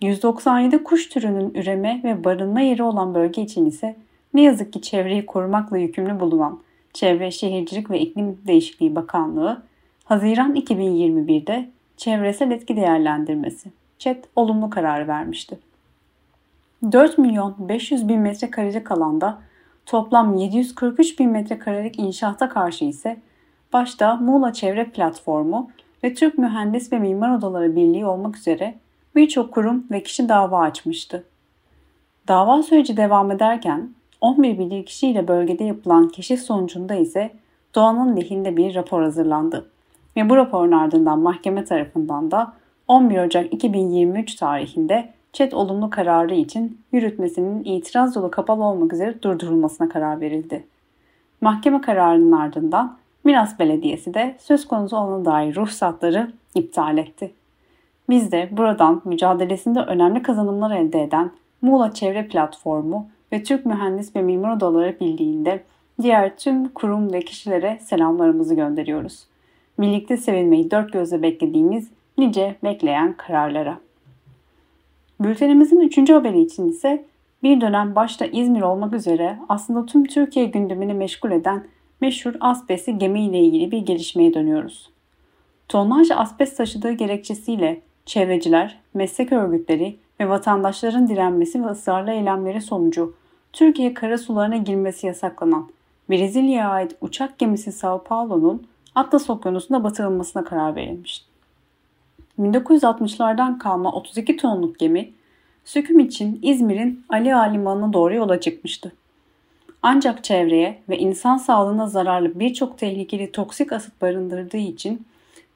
197 0.00 0.84
kuş 0.84 1.08
türünün 1.08 1.54
üreme 1.54 2.00
ve 2.04 2.24
barınma 2.24 2.60
yeri 2.60 2.82
olan 2.82 3.14
bölge 3.14 3.42
için 3.42 3.66
ise 3.66 3.96
ne 4.34 4.42
yazık 4.42 4.72
ki 4.72 4.82
çevreyi 4.82 5.26
korumakla 5.26 5.78
yükümlü 5.78 6.20
bulunan 6.20 6.60
Çevre 6.92 7.30
Şehircilik 7.30 7.90
ve 7.90 8.00
İklim 8.00 8.38
Değişikliği 8.46 8.94
Bakanlığı, 8.94 9.62
Haziran 10.04 10.54
2021'de 10.54 11.68
çevresel 11.96 12.50
etki 12.50 12.76
değerlendirmesi 12.76 13.70
ÇED 13.98 14.24
olumlu 14.36 14.70
karar 14.70 15.08
vermişti. 15.08 15.58
4 16.92 17.18
milyon 17.18 17.56
500 17.58 18.08
bin 18.08 18.20
metrekarelik 18.20 18.92
alanda 18.92 19.38
toplam 19.90 20.36
743 20.36 21.18
bin 21.18 21.30
metrekarelik 21.30 21.98
inşaata 21.98 22.48
karşı 22.48 22.84
ise 22.84 23.16
başta 23.72 24.16
Muğla 24.16 24.52
Çevre 24.52 24.84
Platformu 24.84 25.70
ve 26.04 26.14
Türk 26.14 26.38
Mühendis 26.38 26.92
ve 26.92 26.98
Mimar 26.98 27.38
Odaları 27.38 27.76
Birliği 27.76 28.06
olmak 28.06 28.36
üzere 28.36 28.74
birçok 29.16 29.52
kurum 29.52 29.86
ve 29.90 30.02
kişi 30.02 30.28
dava 30.28 30.60
açmıştı. 30.60 31.24
Dava 32.28 32.62
süreci 32.62 32.96
devam 32.96 33.30
ederken 33.30 33.90
11 34.20 34.58
bilirkişiyle 34.58 35.28
bölgede 35.28 35.64
yapılan 35.64 36.08
keşif 36.08 36.40
sonucunda 36.40 36.94
ise 36.94 37.30
doğanın 37.74 38.16
lehinde 38.16 38.56
bir 38.56 38.74
rapor 38.74 39.02
hazırlandı. 39.02 39.70
Ve 40.16 40.30
bu 40.30 40.36
raporun 40.36 40.72
ardından 40.72 41.18
mahkeme 41.18 41.64
tarafından 41.64 42.30
da 42.30 42.52
11 42.88 43.18
Ocak 43.18 43.52
2023 43.52 44.34
tarihinde 44.34 45.12
ÇED 45.32 45.52
olumlu 45.52 45.90
kararı 45.90 46.34
için 46.34 46.78
yürütmesinin 46.92 47.64
itiraz 47.64 48.16
yolu 48.16 48.30
kapalı 48.30 48.64
olmak 48.64 48.92
üzere 48.92 49.22
durdurulmasına 49.22 49.88
karar 49.88 50.20
verildi. 50.20 50.66
Mahkeme 51.40 51.80
kararının 51.80 52.32
ardından 52.32 52.96
Milas 53.24 53.58
Belediyesi 53.58 54.14
de 54.14 54.36
söz 54.38 54.68
konusu 54.68 54.96
olana 54.96 55.24
dair 55.24 55.56
ruhsatları 55.56 56.32
iptal 56.54 56.98
etti. 56.98 57.32
Biz 58.08 58.32
de 58.32 58.48
buradan 58.52 59.02
mücadelesinde 59.04 59.80
önemli 59.80 60.22
kazanımlar 60.22 60.76
elde 60.76 61.02
eden 61.02 61.30
Muğla 61.62 61.94
Çevre 61.94 62.28
Platformu 62.28 63.06
ve 63.32 63.42
Türk 63.42 63.66
Mühendis 63.66 64.16
ve 64.16 64.22
Mimar 64.22 64.56
Odaları 64.56 65.00
Birliği'nde 65.00 65.62
diğer 66.02 66.36
tüm 66.36 66.68
kurum 66.68 67.12
ve 67.12 67.20
kişilere 67.20 67.78
selamlarımızı 67.82 68.54
gönderiyoruz. 68.54 69.26
Birlikte 69.78 70.16
sevinmeyi 70.16 70.70
dört 70.70 70.92
gözle 70.92 71.22
beklediğimiz 71.22 71.90
nice 72.18 72.56
bekleyen 72.64 73.12
kararlara. 73.12 73.78
Bültenimizin 75.20 75.80
üçüncü 75.80 76.12
haberi 76.12 76.40
için 76.40 76.68
ise 76.68 77.04
bir 77.42 77.60
dönem 77.60 77.94
başta 77.94 78.26
İzmir 78.26 78.62
olmak 78.62 78.92
üzere 78.92 79.38
aslında 79.48 79.86
tüm 79.86 80.04
Türkiye 80.04 80.46
gündemini 80.46 80.94
meşgul 80.94 81.30
eden 81.30 81.66
meşhur 82.00 82.34
asbesti 82.40 82.98
gemi 82.98 83.24
ile 83.24 83.38
ilgili 83.38 83.70
bir 83.70 83.78
gelişmeye 83.78 84.34
dönüyoruz. 84.34 84.90
Tonlarca 85.68 86.16
asbest 86.16 86.56
taşıdığı 86.56 86.92
gerekçesiyle 86.92 87.80
çevreciler, 88.06 88.78
meslek 88.94 89.32
örgütleri 89.32 89.96
ve 90.20 90.28
vatandaşların 90.28 91.08
direnmesi 91.08 91.64
ve 91.64 91.66
ısrarlı 91.66 92.10
eylemleri 92.10 92.60
sonucu 92.60 93.14
Türkiye 93.52 93.94
karasularına 93.94 94.56
girmesi 94.56 95.06
yasaklanan 95.06 95.68
Brezilya'ya 96.10 96.70
ait 96.70 96.96
uçak 97.00 97.38
gemisi 97.38 97.72
Sao 97.72 98.02
Paulo'nun 98.02 98.66
Atlas 98.94 99.30
Okyanusu'na 99.30 99.84
batırılmasına 99.84 100.44
karar 100.44 100.76
verilmişti. 100.76 101.29
1960'lardan 102.40 103.58
kalma 103.58 103.92
32 103.92 104.36
tonluk 104.36 104.78
gemi 104.78 105.10
söküm 105.64 105.98
için 105.98 106.38
İzmir'in 106.42 107.04
Ali 107.08 107.34
Ağa 107.34 107.42
Limanı'na 107.42 107.92
doğru 107.92 108.14
yola 108.14 108.40
çıkmıştı. 108.40 108.92
Ancak 109.82 110.24
çevreye 110.24 110.78
ve 110.88 110.98
insan 110.98 111.36
sağlığına 111.36 111.86
zararlı 111.86 112.40
birçok 112.40 112.78
tehlikeli 112.78 113.32
toksik 113.32 113.72
asit 113.72 114.02
barındırdığı 114.02 114.56
için 114.56 115.06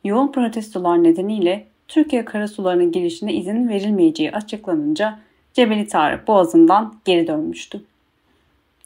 yoğun 0.04 0.32
protestolar 0.32 1.04
nedeniyle 1.04 1.66
Türkiye 1.88 2.24
karasularına 2.24 2.84
girişine 2.84 3.34
izin 3.34 3.68
verilmeyeceği 3.68 4.32
açıklanınca 4.32 5.18
Cebeli 5.52 5.86
Tarık 5.86 6.28
boğazından 6.28 6.94
geri 7.04 7.26
dönmüştü. 7.26 7.84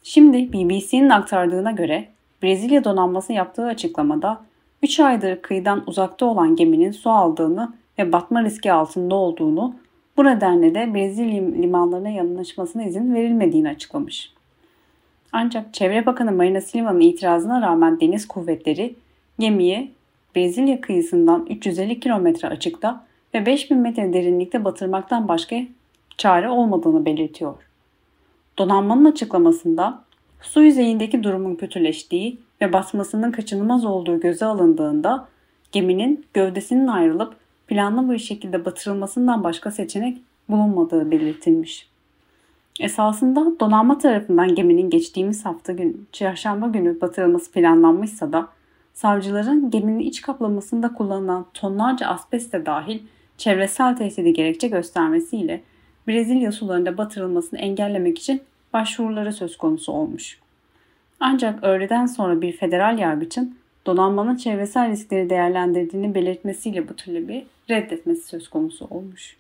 Şimdi 0.03 0.53
BBC'nin 0.53 1.11
aktardığına 1.11 1.71
göre 1.71 2.09
Brezilya 2.43 2.85
donanması 2.85 3.33
yaptığı 3.33 3.65
açıklamada 3.65 4.41
3 4.83 5.01
aydır 5.01 5.43
kıyıdan 5.43 5.83
uzakta 5.87 6.27
olan 6.27 6.57
geminin 6.57 6.93
su 6.93 7.11
aldığını 7.11 7.73
ve 7.99 8.13
batma 8.13 8.45
riski 8.45 8.73
altında 8.73 9.15
olduğunu, 9.15 9.75
bu 10.17 10.25
nedenle 10.25 10.75
de 10.75 10.95
Brezilya 10.95 11.43
limanlarına 11.43 12.09
yanaşmasına 12.09 12.85
izin 12.85 13.15
verilmediğini 13.15 13.69
açıklamış. 13.69 14.33
Ancak 15.33 15.75
Çevre 15.75 16.07
Bakanı 16.07 16.33
Marina 16.33 16.61
Silva'nın 16.61 17.01
itirazına 17.01 17.63
rağmen 17.63 18.01
deniz 18.01 18.29
kuvvetleri 18.29 18.95
gemiyi 19.39 19.93
Brezilya 20.37 20.81
kıyısından 20.81 21.47
350 21.51 22.01
kilometre 22.01 22.49
açıkta 22.49 23.05
ve 23.35 23.47
5000 23.47 23.79
metre 23.79 24.13
derinlikte 24.13 24.65
batırmaktan 24.65 25.29
başka 25.29 25.57
çare 26.17 26.51
olmadığını 26.51 27.05
belirtiyor. 27.05 27.55
Donanmanın 28.59 29.05
açıklamasında 29.05 30.05
su 30.41 30.63
yüzeyindeki 30.63 31.23
durumun 31.23 31.55
kötüleştiği 31.55 32.39
ve 32.61 32.73
batmasının 32.73 33.33
kaçınılmaz 33.33 33.85
olduğu 33.85 34.21
göze 34.21 34.47
alındığında 34.47 35.29
geminin 35.73 36.27
gövdesinin 36.35 36.87
ayrılıp 36.87 37.37
planlı 37.69 38.13
bir 38.13 38.19
şekilde 38.19 38.65
batırılmasından 38.65 39.45
başka 39.45 39.71
seçenek 39.71 40.19
bulunmadığı 40.49 41.11
belirtilmiş. 41.11 41.89
Esasında 42.81 43.61
donanma 43.61 43.99
tarafından 43.99 44.55
geminin 44.55 44.91
geçtiğimiz 44.91 45.45
hafta 45.45 45.73
gün, 45.73 46.07
çarşamba 46.13 46.67
günü 46.67 47.01
batırılması 47.01 47.53
planlanmışsa 47.53 48.33
da 48.33 48.49
savcıların 48.95 49.71
geminin 49.71 49.99
iç 49.99 50.23
kaplamasında 50.23 50.95
kullanılan 50.95 51.47
tonlarca 51.55 52.07
asbest 52.07 52.53
de 52.53 52.67
dahil 52.67 53.01
çevresel 53.39 53.97
tehdidi 53.97 54.33
gerekçe 54.33 54.69
göstermesiyle 54.69 55.63
Brezilya 56.09 56.53
sularında 56.53 56.99
batırılmasını 56.99 57.59
engellemek 57.59 58.19
için 58.19 58.43
başvuruları 58.73 59.33
söz 59.33 59.59
konusu 59.59 59.93
olmuş. 59.93 60.41
Ancak 61.21 61.65
öğleden 61.65 62.07
sonra 62.07 62.41
bir 62.41 62.53
federal 62.53 62.99
yargıçın 62.99 63.59
donanmanın 63.89 64.37
çevresel 64.37 64.91
riskleri 64.91 65.31
değerlendirdiğini 65.31 66.15
belirtmesiyle 66.15 66.89
bu 66.89 66.97
talebi 66.97 67.47
reddetmesi 67.71 68.29
söz 68.29 68.49
konusu 68.49 68.87
olmuş. 68.91 69.37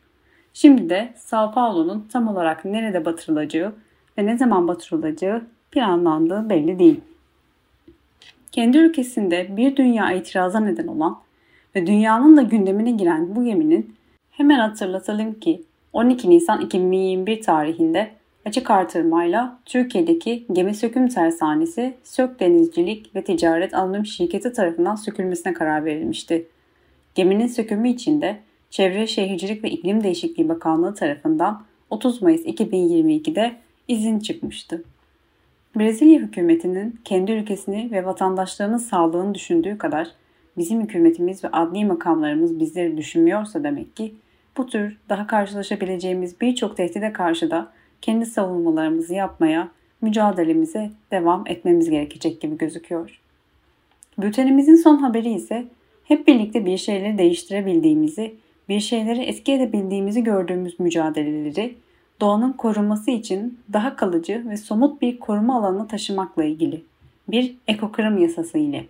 Şimdi 0.55 0.90
de 0.90 1.12
Sao 1.17 1.52
Paulo'nun 1.52 2.07
tam 2.12 2.28
olarak 2.28 2.64
nerede 2.64 3.05
batırılacağı 3.05 3.73
ve 4.19 4.26
ne 4.26 4.38
zaman 4.38 4.69
batırılacağı 4.69 5.43
planlandığı 5.71 6.50
belli 6.50 6.78
değil. 6.78 7.00
Kendi 8.52 8.78
ülkesinde 8.78 9.57
bir 9.57 9.76
dünya 9.76 10.12
itiraza 10.12 10.61
neden 10.61 10.87
olan 10.87 11.19
ve 11.75 11.87
dünyanın 11.87 12.37
da 12.37 12.43
gündemine 12.43 12.90
giren 12.90 13.37
bu 13.37 13.45
geminin 13.45 13.97
hemen 14.31 14.59
hatırlatalım 14.59 15.40
ki 15.40 15.62
12 15.93 16.31
Nisan 16.31 16.61
2021 16.61 17.43
tarihinde 17.43 18.11
açık 18.49 18.71
artırmayla 18.71 19.59
Türkiye'deki 19.64 20.47
gemi 20.52 20.75
söküm 20.75 21.09
tersanesi 21.09 21.95
Sök 22.02 22.40
Denizcilik 22.40 23.14
ve 23.14 23.25
Ticaret 23.25 23.75
Anonim 23.75 24.07
Şirketi 24.07 24.52
tarafından 24.52 24.95
sökülmesine 24.95 25.52
karar 25.52 25.85
verilmişti. 25.85 26.47
Geminin 27.14 27.47
sökümü 27.47 27.88
için 27.88 28.21
de 28.21 28.37
Çevre 28.71 29.07
Şehircilik 29.07 29.64
ve 29.64 29.71
İklim 29.71 30.05
Değişikliği 30.05 30.49
Bakanlığı 30.49 30.95
tarafından 30.95 31.62
30 31.90 32.23
Mayıs 32.23 32.47
2022'de 32.47 33.57
izin 33.88 34.19
çıkmıştı. 34.19 34.85
Brezilya 35.76 36.21
hükümetinin 36.21 37.00
kendi 37.05 37.33
ülkesini 37.33 37.90
ve 37.90 38.05
vatandaşlarının 38.05 38.78
sağlığını 38.78 39.35
düşündüğü 39.35 39.78
kadar 39.78 40.09
bizim 40.57 40.83
hükümetimiz 40.83 41.45
ve 41.45 41.49
adli 41.49 41.85
makamlarımız 41.85 42.61
bizleri 42.61 42.97
düşünmüyorsa 42.97 43.64
demek 43.64 43.97
ki 43.97 44.14
bu 44.57 44.66
tür 44.66 44.96
daha 45.09 45.27
karşılaşabileceğimiz 45.27 46.40
birçok 46.40 46.77
tehdide 46.77 47.12
karşı 47.12 47.51
da 47.51 47.78
kendi 48.03 48.27
savunmalarımızı 48.27 49.15
yapmaya, 49.15 49.69
mücadelemize 50.01 50.91
devam 51.11 51.45
etmemiz 51.47 51.91
gerekecek 51.91 52.41
gibi 52.41 52.59
gözüküyor. 52.59 53.21
Bültenimizin 54.19 54.77
son 54.77 54.97
haberi 54.97 55.31
ise 55.31 55.65
hep 56.05 56.27
birlikte 56.27 56.67
bir 56.67 56.77
şeyleri 56.77 57.19
değiştirebildiğimizi, 57.19 58.35
bir 58.69 58.81
şeyleri 58.81 59.23
etki 59.23 59.53
edebildiğimizi 59.53 60.25
gördüğümüz 60.25 60.81
mücadeleleri 60.81 61.75
doğanın 62.21 62.53
korunması 62.53 63.11
için 63.11 63.59
daha 63.73 63.97
kalıcı 63.97 64.45
ve 64.49 64.57
somut 64.57 65.03
bir 65.03 65.19
koruma 65.19 65.59
alanına 65.59 65.87
taşımakla 65.87 66.45
ilgili 66.45 66.83
bir 67.29 67.55
ekokırım 67.69 68.19
yasası 68.19 68.59
ile. 68.59 68.85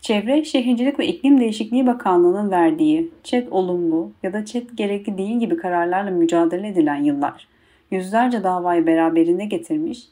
Çevre, 0.00 0.44
Şehircilik 0.44 0.98
ve 0.98 1.06
İklim 1.06 1.40
Değişikliği 1.40 1.86
Bakanlığı'nın 1.86 2.50
verdiği 2.50 3.10
ÇED 3.22 3.48
olumlu 3.50 4.10
ya 4.22 4.32
da 4.32 4.44
ÇED 4.44 4.70
gerekli 4.74 5.18
değil 5.18 5.40
gibi 5.40 5.56
kararlarla 5.56 6.10
mücadele 6.10 6.68
edilen 6.68 7.04
yıllar 7.04 7.48
yüzlerce 7.90 8.44
davayı 8.44 8.86
beraberinde 8.86 9.44
getirmiş, 9.44 10.08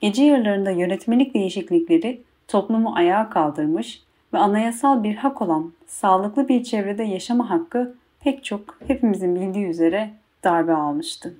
gece 0.00 0.24
yarılarında 0.24 0.70
yönetmelik 0.70 1.34
değişiklikleri 1.34 2.22
toplumu 2.48 2.94
ayağa 2.94 3.30
kaldırmış 3.30 4.02
ve 4.32 4.38
anayasal 4.38 5.02
bir 5.02 5.16
hak 5.16 5.42
olan 5.42 5.72
sağlıklı 5.86 6.48
bir 6.48 6.64
çevrede 6.64 7.02
yaşama 7.02 7.50
hakkı 7.50 7.94
pek 8.20 8.44
çok 8.44 8.78
hepimizin 8.86 9.34
bildiği 9.34 9.66
üzere 9.66 10.10
darbe 10.44 10.72
almıştı. 10.72 11.34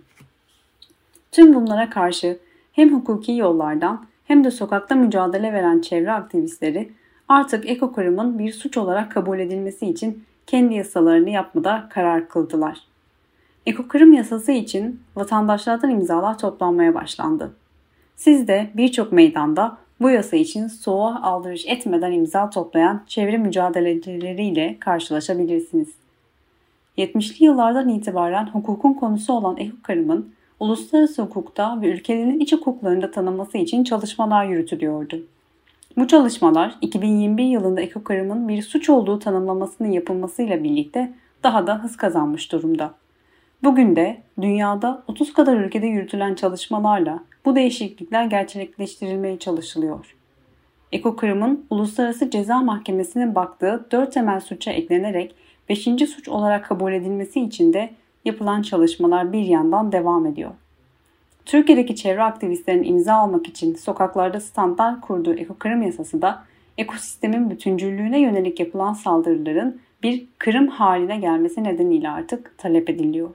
Tüm 1.33 1.55
bunlara 1.55 1.91
karşı 1.91 2.39
hem 2.73 2.95
hukuki 2.95 3.33
yollardan 3.33 4.07
hem 4.25 4.45
de 4.45 4.51
sokakta 4.51 4.95
mücadele 4.95 5.53
veren 5.53 5.81
çevre 5.81 6.13
aktivistleri 6.13 6.91
artık 7.29 7.69
ekokırımın 7.69 8.39
bir 8.39 8.53
suç 8.53 8.77
olarak 8.77 9.13
kabul 9.13 9.39
edilmesi 9.39 9.87
için 9.87 10.25
kendi 10.47 10.75
yasalarını 10.75 11.31
yapmada 11.31 11.87
karar 11.91 12.29
kıldılar. 12.29 12.79
Ekokırım 13.67 14.13
yasası 14.13 14.53
için 14.53 15.01
vatandaşlardan 15.17 15.91
imzalar 15.91 16.39
toplanmaya 16.39 16.95
başlandı. 16.95 17.53
Siz 18.17 18.49
de 18.49 18.71
birçok 18.75 19.13
meydanda 19.13 19.79
bu 20.01 20.11
yasa 20.11 20.37
için 20.37 20.67
soğuğa 20.67 21.23
aldırış 21.23 21.67
etmeden 21.67 22.13
imza 22.13 22.51
toplayan 22.51 23.03
çevre 23.07 23.39
mücadelecileriyle 23.39 24.77
karşılaşabilirsiniz. 24.81 25.89
70'li 26.99 27.45
yıllardan 27.45 27.89
itibaren 27.89 28.47
hukukun 28.47 28.93
konusu 28.93 29.33
olan 29.33 29.57
ekokırımın 29.57 30.31
uluslararası 30.61 31.23
hukukta 31.23 31.81
ve 31.81 31.91
ülkelerin 31.91 32.41
iç 32.41 32.53
hukuklarında 32.53 33.11
tanınması 33.11 33.59
için 33.59 33.85
çalışmalar 33.85 34.45
yürütülüyordu. 34.45 35.23
Bu 35.97 36.07
çalışmalar 36.07 36.75
2021 36.81 37.45
yılında 37.45 37.81
ekokırımın 37.81 38.49
bir 38.49 38.63
suç 38.63 38.91
olduğu 38.91 39.19
tanımlamasının 39.19 39.91
yapılmasıyla 39.91 40.65
birlikte 40.65 41.13
daha 41.43 41.67
da 41.67 41.85
hız 41.85 41.97
kazanmış 41.97 42.53
durumda. 42.53 42.95
Bugün 43.63 43.97
de 43.97 44.23
dünyada 44.41 45.03
30 45.09 45.33
kadar 45.33 45.57
ülkede 45.57 45.87
yürütülen 45.87 46.35
çalışmalarla 46.35 47.25
bu 47.45 47.57
değişiklikler 47.57 48.25
gerçekleştirilmeye 48.25 49.39
çalışılıyor. 49.39 50.17
Ekokırım'ın 50.93 51.67
Uluslararası 51.71 52.31
Ceza 52.31 52.61
Mahkemesi'nin 52.61 53.35
baktığı 53.35 53.87
4 53.91 54.13
temel 54.13 54.41
suça 54.41 54.71
eklenerek 54.71 55.35
5. 55.69 55.85
suç 55.85 56.29
olarak 56.29 56.65
kabul 56.65 56.93
edilmesi 56.93 57.41
için 57.41 57.73
de 57.73 57.91
yapılan 58.25 58.63
çalışmalar 58.63 59.33
bir 59.33 59.45
yandan 59.45 59.93
devam 59.93 60.27
ediyor. 60.27 60.51
Türkiye'deki 61.45 61.97
çevre 61.97 62.23
aktivistlerin 62.23 62.85
imza 62.85 63.15
almak 63.15 63.49
için 63.49 63.75
sokaklarda 63.75 64.41
standlar 64.41 65.01
kurduğu 65.01 65.35
ekokırım 65.35 65.83
yasası 65.83 66.23
da 66.23 66.43
ekosistemin 66.79 67.51
bütüncüllüğüne 67.51 68.21
yönelik 68.21 68.61
yapılan 68.61 68.93
saldırıların 68.93 69.81
bir 70.03 70.27
kırım 70.39 70.69
haline 70.69 71.17
gelmesi 71.17 71.65
nedeniyle 71.65 72.11
artık 72.11 72.59
talep 72.59 72.91
ediliyor. 72.91 73.31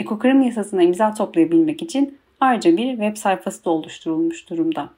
Ekokırım 0.00 0.42
yasasına 0.42 0.82
imza 0.82 1.14
toplayabilmek 1.14 1.82
için 1.82 2.18
ayrıca 2.40 2.76
bir 2.76 2.90
web 2.90 3.16
sayfası 3.16 3.64
da 3.64 3.70
oluşturulmuş 3.70 4.50
durumda. 4.50 4.88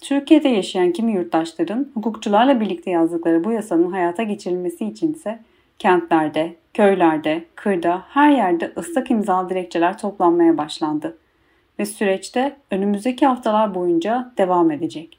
Türkiye'de 0.00 0.48
yaşayan 0.48 0.92
kimi 0.92 1.12
yurttaşların 1.12 1.88
hukukçularla 1.94 2.60
birlikte 2.60 2.90
yazdıkları 2.90 3.44
bu 3.44 3.52
yasanın 3.52 3.92
hayata 3.92 4.22
geçirilmesi 4.22 4.84
için 4.84 5.12
ise 5.12 5.38
kentlerde, 5.78 6.54
köylerde, 6.74 7.44
kırda 7.54 8.02
her 8.08 8.30
yerde 8.30 8.72
ıslak 8.76 9.10
imza 9.10 9.50
dilekçeler 9.50 9.98
toplanmaya 9.98 10.58
başlandı 10.58 11.18
ve 11.78 11.86
süreçte 11.86 12.56
önümüzdeki 12.70 13.26
haftalar 13.26 13.74
boyunca 13.74 14.32
devam 14.38 14.70
edecek. 14.70 15.18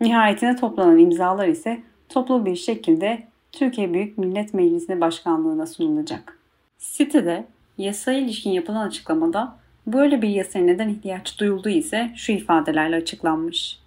Nihayetine 0.00 0.56
toplanan 0.56 0.98
imzalar 0.98 1.48
ise 1.48 1.80
toplu 2.08 2.46
bir 2.46 2.56
şekilde 2.56 3.22
Türkiye 3.52 3.94
Büyük 3.94 4.18
Millet 4.18 4.54
Meclisi'ne 4.54 5.00
başkanlığına 5.00 5.66
sunulacak. 5.66 6.38
Sitede 6.78 7.44
yasaya 7.82 8.18
ilişkin 8.18 8.50
yapılan 8.50 8.86
açıklamada 8.86 9.56
böyle 9.86 10.22
bir 10.22 10.28
yasaya 10.28 10.64
neden 10.64 10.88
ihtiyaç 10.88 11.38
duyulduğu 11.40 11.68
ise 11.68 12.10
şu 12.16 12.32
ifadelerle 12.32 12.96
açıklanmış. 12.96 13.78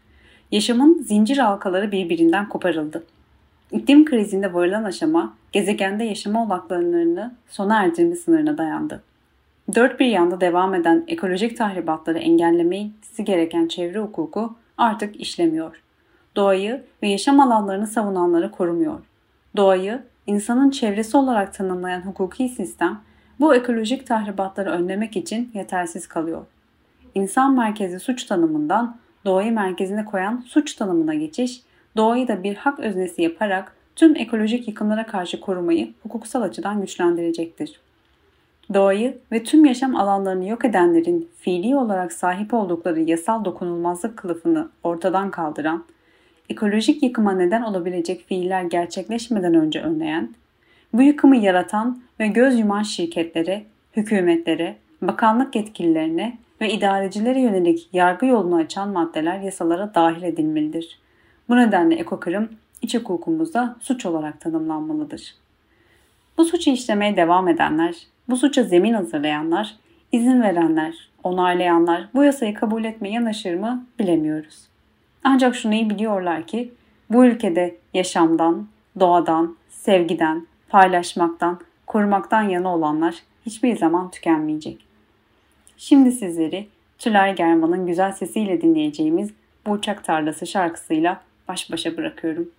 Yaşamın 0.52 1.04
zincir 1.04 1.38
halkaları 1.38 1.92
birbirinden 1.92 2.50
koparıldı. 2.50 3.04
İklim 3.72 4.06
krizinde 4.06 4.54
varılan 4.54 4.84
aşama 4.84 5.34
gezegende 5.52 6.04
yaşama 6.04 6.44
olanaklarını 6.46 7.36
sona 7.50 7.84
erdirme 7.84 8.16
sınırına 8.16 8.58
dayandı. 8.58 9.04
Dört 9.76 10.00
bir 10.00 10.06
yanda 10.06 10.42
devam 10.42 10.76
eden 10.76 11.04
ekolojik 11.08 11.58
tahribatları 11.58 12.20
engellemesi 12.20 13.24
gereken 13.24 13.68
çevre 13.68 14.00
hukuku 14.00 14.56
artık 14.78 15.22
işlemiyor. 15.22 15.82
Doğayı 16.36 16.84
ve 17.04 17.08
yaşam 17.08 17.40
alanlarını 17.40 17.88
savunanları 17.88 18.52
korumuyor. 18.52 19.00
Doğayı 19.56 20.04
insanın 20.28 20.70
çevresi 20.70 21.18
olarak 21.18 21.54
tanımlayan 21.54 22.02
hukuki 22.02 22.50
sistem 22.50 23.00
bu 23.40 23.56
ekolojik 23.56 24.08
tahribatları 24.08 24.70
önlemek 24.70 25.18
için 25.18 25.52
yetersiz 25.54 26.08
kalıyor. 26.08 26.46
İnsan 27.16 27.56
merkezi 27.56 28.00
suç 28.00 28.24
tanımından 28.24 28.98
doğayı 29.26 29.52
merkezine 29.52 30.06
koyan 30.06 30.44
suç 30.48 30.74
tanımına 30.74 31.14
geçiş, 31.14 31.62
doğayı 31.98 32.28
da 32.28 32.44
bir 32.44 32.56
hak 32.56 32.80
öznesi 32.80 33.22
yaparak 33.22 33.76
tüm 33.96 34.16
ekolojik 34.16 34.68
yıkımlara 34.68 35.06
karşı 35.06 35.40
korumayı 35.40 35.94
hukuksal 36.04 36.42
açıdan 36.42 36.82
güçlendirecektir. 36.82 37.80
Doğayı 38.74 39.18
ve 39.32 39.44
tüm 39.44 39.66
yaşam 39.66 39.96
alanlarını 39.96 40.48
yok 40.48 40.66
edenlerin 40.66 41.30
fiili 41.40 41.76
olarak 41.76 42.14
sahip 42.14 42.54
oldukları 42.54 43.00
yasal 43.00 43.46
dokunulmazlık 43.46 44.18
kılıfını 44.18 44.70
ortadan 44.84 45.32
kaldıran, 45.32 45.86
ekolojik 46.50 47.04
yıkıma 47.04 47.32
neden 47.32 47.62
olabilecek 47.62 48.26
fiiller 48.28 48.64
gerçekleşmeden 48.64 49.54
önce 49.54 49.82
önleyen, 49.82 50.30
bu 50.94 51.02
yıkımı 51.02 51.38
yaratan 51.38 52.02
ve 52.20 52.28
göz 52.28 52.60
yuman 52.60 52.84
şirketlere, 52.84 53.64
hükümetlere, 53.96 54.76
bakanlık 55.02 55.56
yetkililerine 55.56 56.38
ve 56.62 56.74
idarecilere 56.74 57.42
yönelik 57.42 57.90
yargı 57.94 58.26
yolunu 58.26 58.56
açan 58.56 58.90
maddeler 58.90 59.40
yasalara 59.40 59.96
dahil 59.96 60.24
edilmelidir. 60.24 61.00
Bu 61.50 61.58
nedenle 61.58 61.96
ekokırım 61.96 62.50
iç 62.82 62.96
hukukumuzda 62.96 63.76
suç 63.82 64.06
olarak 64.06 64.42
tanımlanmalıdır. 64.42 65.36
Bu 66.38 66.46
suçu 66.46 66.70
işlemeye 66.70 67.18
devam 67.18 67.48
edenler, 67.48 67.96
bu 68.30 68.38
suça 68.38 68.64
zemin 68.64 68.94
hazırlayanlar, 68.94 69.76
izin 70.12 70.42
verenler, 70.42 71.10
onaylayanlar 71.24 72.08
bu 72.14 72.24
yasayı 72.24 72.54
kabul 72.54 72.84
etmeye 72.84 73.14
yanaşır 73.14 73.56
mı 73.56 73.86
bilemiyoruz. 74.00 74.68
Ancak 75.24 75.56
şunu 75.56 75.74
iyi 75.74 75.90
biliyorlar 75.90 76.48
ki 76.48 76.74
bu 77.10 77.26
ülkede 77.26 77.76
yaşamdan, 77.94 78.68
doğadan, 79.00 79.56
sevgiden, 79.70 80.48
paylaşmaktan, 80.74 81.60
korumaktan 81.88 82.42
yana 82.42 82.76
olanlar 82.76 83.24
hiçbir 83.46 83.78
zaman 83.78 84.12
tükenmeyecek. 84.12 84.88
Şimdi 85.78 86.12
sizleri 86.12 86.68
Tülay 86.98 87.36
German'ın 87.36 87.88
güzel 87.88 88.12
sesiyle 88.12 88.62
dinleyeceğimiz 88.62 89.34
bu 89.66 89.82
tarlası 89.82 90.48
şarkısıyla 90.48 91.22
baş 91.48 91.72
başa 91.72 91.98
bırakıyorum. 91.98 92.50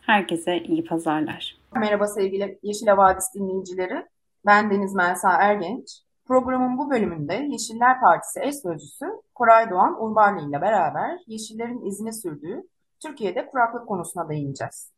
Herkese 0.00 0.58
iyi 0.58 0.84
pazarlar. 0.84 1.56
Merhaba 1.76 2.06
sevgili 2.06 2.58
Yeşil 2.62 2.86
Havadis 2.86 3.34
dinleyicileri. 3.34 4.06
Ben 4.46 4.70
Deniz 4.70 4.94
Melsa 4.94 5.32
Ergenç. 5.32 5.88
Programın 6.26 6.78
bu 6.78 6.90
bölümünde 6.90 7.34
Yeşiller 7.34 8.00
Partisi 8.00 8.40
eş 8.42 8.54
sözcüsü 8.54 9.06
Koray 9.34 9.70
Doğan 9.70 10.04
Urbarlı 10.04 10.48
ile 10.48 10.60
beraber 10.60 11.18
Yeşillerin 11.26 11.86
izine 11.86 12.12
sürdüğü 12.12 12.62
Türkiye'de 13.02 13.46
kuraklık 13.46 13.88
konusuna 13.88 14.28
değineceğiz. 14.28 14.90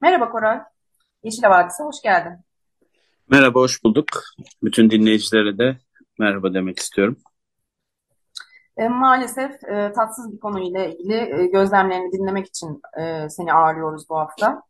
Merhaba 0.00 0.30
Koray. 0.30 0.60
Yeşil 1.22 1.42
Havadis'e 1.42 1.84
hoş 1.84 2.02
geldin. 2.02 2.32
Merhaba, 3.28 3.60
hoş 3.60 3.84
bulduk. 3.84 4.06
Bütün 4.62 4.90
dinleyicilere 4.90 5.58
de 5.58 5.76
merhaba 6.18 6.54
demek 6.54 6.78
istiyorum. 6.78 7.18
E, 8.76 8.88
maalesef 8.88 9.64
e, 9.64 9.92
tatsız 9.92 10.32
bir 10.32 10.40
konuyla 10.40 10.84
ilgili 10.84 11.14
e, 11.14 11.46
gözlemlerini 11.46 12.12
dinlemek 12.12 12.46
için 12.46 12.82
e, 13.00 13.28
seni 13.28 13.52
ağırlıyoruz 13.52 14.08
bu 14.08 14.16
hafta. 14.18 14.62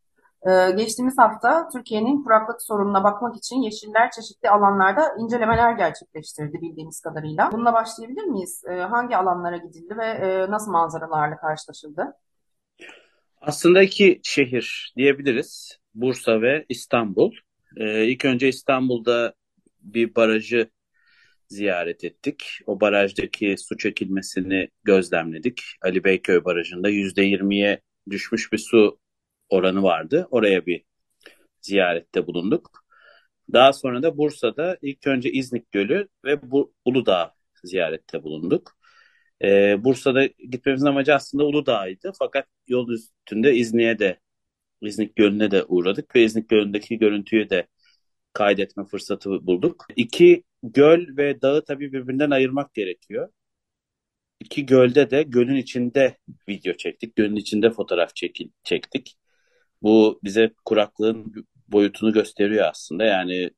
E, 0.47 0.71
geçtiğimiz 0.71 1.19
hafta 1.19 1.69
Türkiye'nin 1.69 2.23
kuraklık 2.23 2.63
sorununa 2.63 3.05
bakmak 3.05 3.37
için 3.37 3.57
Yeşiller 3.57 4.11
çeşitli 4.11 4.51
alanlarda 4.51 5.15
incelemeler 5.19 5.73
gerçekleştirdi 5.73 6.61
bildiğimiz 6.63 7.01
kadarıyla. 7.01 7.53
Bununla 7.53 7.73
başlayabilir 7.73 8.25
miyiz? 8.25 8.63
E, 8.71 8.75
hangi 8.75 9.17
alanlara 9.17 9.57
gidildi 9.57 9.97
ve 9.97 10.07
e, 10.07 10.51
nasıl 10.51 10.71
manzaralarla 10.71 11.37
karşılaşıldı? 11.37 12.15
Aslında 13.41 13.83
iki 13.83 14.21
şehir 14.25 14.93
diyebiliriz. 14.97 15.79
Bursa 16.01 16.43
ve 16.43 16.67
İstanbul. 16.69 17.33
Ee, 17.77 18.07
ilk 18.07 18.25
önce 18.25 18.49
İstanbul'da 18.49 19.35
bir 19.81 20.15
barajı 20.15 20.71
ziyaret 21.49 22.05
ettik. 22.05 22.45
O 22.67 22.81
barajdaki 22.81 23.57
su 23.59 23.79
çekilmesini 23.79 24.69
gözlemledik. 24.85 25.63
Ali 25.83 26.05
Beyköy 26.05 26.45
Barajı'nda 26.45 26.91
%20'ye 26.91 27.81
düşmüş 28.11 28.53
bir 28.53 28.59
su 28.59 28.99
oranı 29.49 29.83
vardı. 29.83 30.29
Oraya 30.31 30.67
bir 30.67 30.85
ziyarette 31.61 32.27
bulunduk. 32.27 32.85
Daha 33.53 33.73
sonra 33.73 34.03
da 34.03 34.19
Bursa'da 34.19 34.79
ilk 34.83 35.07
önce 35.07 35.33
İznik 35.33 35.73
Gölü 35.73 36.09
ve 36.25 36.51
Bu 36.51 36.75
Uludağ 36.85 37.35
ziyarette 37.65 38.23
bulunduk. 38.23 38.79
Ee, 39.45 39.85
Bursa'da 39.85 40.27
gitmemizin 40.27 40.87
amacı 40.87 41.15
aslında 41.15 41.45
Uludağ'ydı. 41.45 42.13
Fakat 42.19 42.47
yol 42.69 42.89
üstünde 42.91 43.55
İznik'e 43.55 43.99
de 43.99 44.21
İznik 44.83 45.17
Gölü'ne 45.17 45.51
de 45.51 45.65
uğradık 45.65 46.17
ve 46.17 46.25
İznik 46.25 46.49
Gölü'ndeki 46.49 46.99
görüntüyü 46.99 47.51
de 47.51 47.67
kaydetme 48.33 48.85
fırsatı 48.85 49.47
bulduk. 49.47 49.87
İki 49.97 50.45
göl 50.63 51.17
ve 51.17 51.43
dağı 51.43 51.65
tabii 51.65 51.93
birbirinden 51.93 52.31
ayırmak 52.31 52.75
gerekiyor. 52.75 53.29
İki 54.41 54.67
gölde 54.67 55.11
de 55.11 55.23
gölün 55.23 55.57
içinde 55.57 56.19
video 56.49 56.75
çektik. 56.75 57.17
Gölün 57.17 57.37
içinde 57.37 57.71
fotoğraf 57.71 58.15
çekil, 58.17 58.51
çektik. 58.65 59.19
Bu 59.83 60.21
bize 60.25 60.53
kuraklığın 60.65 61.35
boyutunu 61.69 62.13
gösteriyor 62.13 62.67
aslında. 62.71 63.05
Yani 63.05 63.51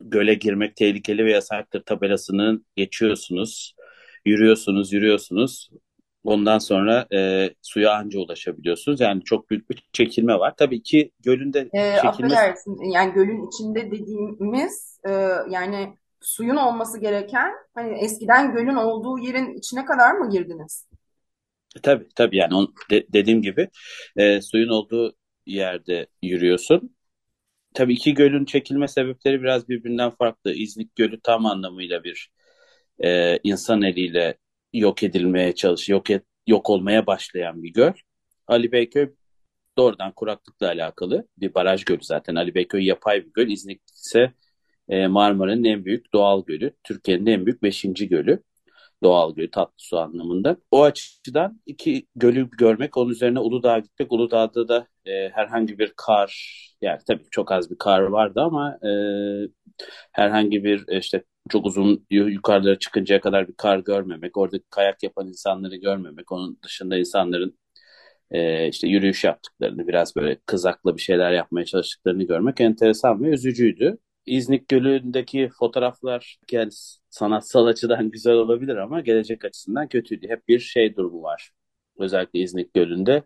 göle 0.00 0.34
girmek 0.34 0.76
tehlikeli 0.76 1.24
ve 1.24 1.32
yasaktır 1.32 1.82
tabelasının 1.82 2.66
geçiyorsunuz. 2.76 3.74
Yürüyorsunuz, 4.24 4.92
yürüyorsunuz. 4.92 5.70
Ondan 6.24 6.58
sonra 6.58 7.06
e, 7.12 7.50
suya 7.62 7.92
anca 7.92 8.18
ulaşabiliyorsunuz. 8.18 9.00
Yani 9.00 9.24
çok 9.24 9.50
büyük 9.50 9.70
bir 9.70 9.88
çekilme 9.92 10.38
var. 10.38 10.54
Tabii 10.56 10.82
ki 10.82 11.10
gölünde 11.20 11.58
e, 11.72 11.96
çekilme... 12.02 12.08
Affedersin. 12.08 12.90
Yani 12.92 13.12
gölün 13.12 13.48
içinde 13.48 13.90
dediğimiz 13.90 15.00
e, 15.08 15.10
yani 15.50 15.96
suyun 16.20 16.56
olması 16.56 17.00
gereken 17.00 17.52
hani 17.74 17.98
eskiden 17.98 18.52
gölün 18.52 18.74
olduğu 18.74 19.18
yerin 19.18 19.58
içine 19.58 19.84
kadar 19.84 20.12
mı 20.12 20.30
girdiniz? 20.30 20.86
Tabii 21.82 22.08
tabii 22.16 22.36
yani 22.36 22.54
on, 22.54 22.74
de, 22.90 23.06
dediğim 23.12 23.42
gibi 23.42 23.68
e, 24.16 24.40
suyun 24.40 24.68
olduğu 24.68 25.14
yerde 25.46 26.06
yürüyorsun. 26.22 26.96
Tabii 27.74 27.92
iki 27.92 28.14
gölün 28.14 28.44
çekilme 28.44 28.88
sebepleri 28.88 29.42
biraz 29.42 29.68
birbirinden 29.68 30.10
farklı. 30.10 30.52
İznik 30.52 30.96
Gölü 30.96 31.20
tam 31.20 31.46
anlamıyla 31.46 32.04
bir 32.04 32.30
e, 33.04 33.38
insan 33.42 33.82
eliyle 33.82 34.34
yok 34.72 35.02
edilmeye 35.02 35.54
çalış, 35.54 35.88
yok 35.88 36.10
et, 36.10 36.24
yok 36.46 36.70
olmaya 36.70 37.06
başlayan 37.06 37.62
bir 37.62 37.72
göl. 37.72 37.92
Ali 38.46 38.72
Beyköy 38.72 39.14
doğrudan 39.78 40.12
kuraklıkla 40.12 40.66
alakalı 40.68 41.28
bir 41.38 41.54
baraj 41.54 41.84
gölü 41.84 42.02
zaten. 42.02 42.34
Ali 42.34 42.54
Beyköy 42.54 42.86
yapay 42.86 43.26
bir 43.26 43.32
göl. 43.32 43.48
İznik 43.48 43.82
ise 43.94 44.32
e, 44.88 45.06
Marmara'nın 45.06 45.64
en 45.64 45.84
büyük 45.84 46.12
doğal 46.14 46.44
gölü. 46.46 46.72
Türkiye'nin 46.84 47.26
en 47.26 47.46
büyük 47.46 47.62
beşinci 47.62 48.08
gölü. 48.08 48.42
Doğal 49.02 49.34
göl, 49.34 49.48
tatlı 49.52 49.74
su 49.78 49.98
anlamında. 49.98 50.56
O 50.70 50.82
açıdan 50.82 51.60
iki 51.66 52.06
gölü 52.16 52.50
görmek, 52.50 52.96
onun 52.96 53.10
üzerine 53.10 53.38
Uludağ'a 53.40 53.78
gitmek. 53.78 54.12
Uludağ'da 54.12 54.68
da 54.68 54.86
e, 55.04 55.28
herhangi 55.28 55.78
bir 55.78 55.92
kar, 55.96 56.56
yani 56.80 56.98
tabii 57.08 57.24
çok 57.30 57.52
az 57.52 57.70
bir 57.70 57.78
kar 57.78 58.00
vardı 58.00 58.40
ama 58.40 58.78
e, 58.82 58.90
herhangi 60.12 60.64
bir 60.64 60.98
işte 60.98 61.24
çok 61.50 61.66
uzun 61.66 62.06
yukarılara 62.10 62.78
çıkıncaya 62.78 63.20
kadar 63.20 63.48
bir 63.48 63.54
kar 63.54 63.78
görmemek, 63.78 64.36
orada 64.36 64.56
kayak 64.70 65.02
yapan 65.02 65.28
insanları 65.28 65.76
görmemek, 65.76 66.32
onun 66.32 66.58
dışında 66.64 66.98
insanların 66.98 67.58
e, 68.30 68.68
işte 68.68 68.88
yürüyüş 68.88 69.24
yaptıklarını, 69.24 69.88
biraz 69.88 70.16
böyle 70.16 70.38
kızakla 70.46 70.96
bir 70.96 71.02
şeyler 71.02 71.32
yapmaya 71.32 71.64
çalıştıklarını 71.64 72.22
görmek 72.24 72.60
enteresan 72.60 73.24
ve 73.24 73.28
üzücüydü. 73.28 73.98
İznik 74.26 74.68
Gölü'ndeki 74.68 75.50
fotoğraflar 75.58 76.38
yani 76.52 76.70
sanatsal 77.10 77.66
açıdan 77.66 78.10
güzel 78.12 78.34
olabilir 78.34 78.76
ama 78.76 79.00
gelecek 79.00 79.44
açısından 79.44 79.88
kötüydü. 79.88 80.28
Hep 80.28 80.48
bir 80.48 80.58
şey 80.60 80.96
durumu 80.96 81.22
var. 81.22 81.50
Özellikle 81.98 82.38
İznik 82.40 82.74
Gölü'nde 82.74 83.22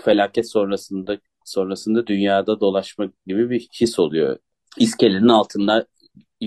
felaket 0.00 0.50
sonrasında 0.50 1.18
sonrasında 1.44 2.06
dünyada 2.06 2.60
dolaşmak 2.60 3.14
gibi 3.26 3.50
bir 3.50 3.68
his 3.80 3.98
oluyor. 3.98 4.38
İskelenin 4.78 5.28
altında 5.28 5.86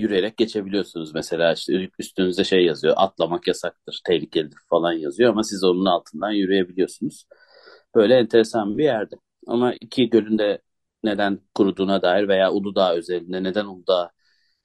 yürüyerek 0.00 0.36
geçebiliyorsunuz 0.36 1.14
mesela 1.14 1.52
işte 1.52 1.90
üstünüzde 1.98 2.44
şey 2.44 2.64
yazıyor 2.64 2.94
atlamak 2.96 3.46
yasaktır 3.48 4.00
tehlikelidir 4.06 4.58
falan 4.70 4.92
yazıyor 4.92 5.30
ama 5.30 5.42
siz 5.42 5.64
onun 5.64 5.86
altından 5.86 6.30
yürüyebiliyorsunuz. 6.30 7.26
Böyle 7.94 8.14
enteresan 8.14 8.78
bir 8.78 8.84
yerde 8.84 9.16
ama 9.46 9.74
iki 9.80 10.10
gölünde 10.10 10.58
neden 11.04 11.40
kuruduğuna 11.54 12.02
dair 12.02 12.28
veya 12.28 12.52
Uludağ 12.52 12.94
özelinde 12.94 13.42
neden 13.42 13.64
Uludağ 13.64 14.10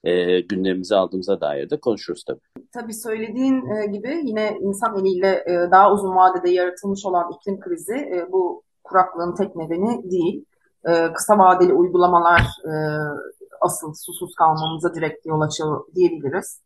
e, 0.04 0.40
gündemimize 0.40 0.96
aldığımıza 0.96 1.40
dair 1.40 1.70
de 1.70 1.80
konuşuruz 1.80 2.24
tabii. 2.24 2.64
Tabii 2.74 2.94
söylediğin 2.94 3.66
e, 3.66 3.86
gibi 3.86 4.20
yine 4.24 4.58
insan 4.60 4.98
eliyle 4.98 5.44
e, 5.46 5.70
daha 5.70 5.92
uzun 5.92 6.16
vadede 6.16 6.50
yaratılmış 6.50 7.04
olan 7.04 7.32
iklim 7.32 7.60
krizi 7.60 7.94
e, 7.94 8.32
bu 8.32 8.62
kuraklığın 8.84 9.34
tek 9.34 9.56
nedeni 9.56 10.10
değil. 10.10 10.44
E, 10.88 11.12
kısa 11.12 11.38
vadeli 11.38 11.72
uygulamalar 11.72 12.40
e, 12.64 12.72
asıl 13.62 13.94
susuz 13.94 14.34
kalmamıza 14.34 14.94
direkt 14.94 15.26
yol 15.26 15.40
açıyor 15.40 15.84
diyebiliriz. 15.94 16.60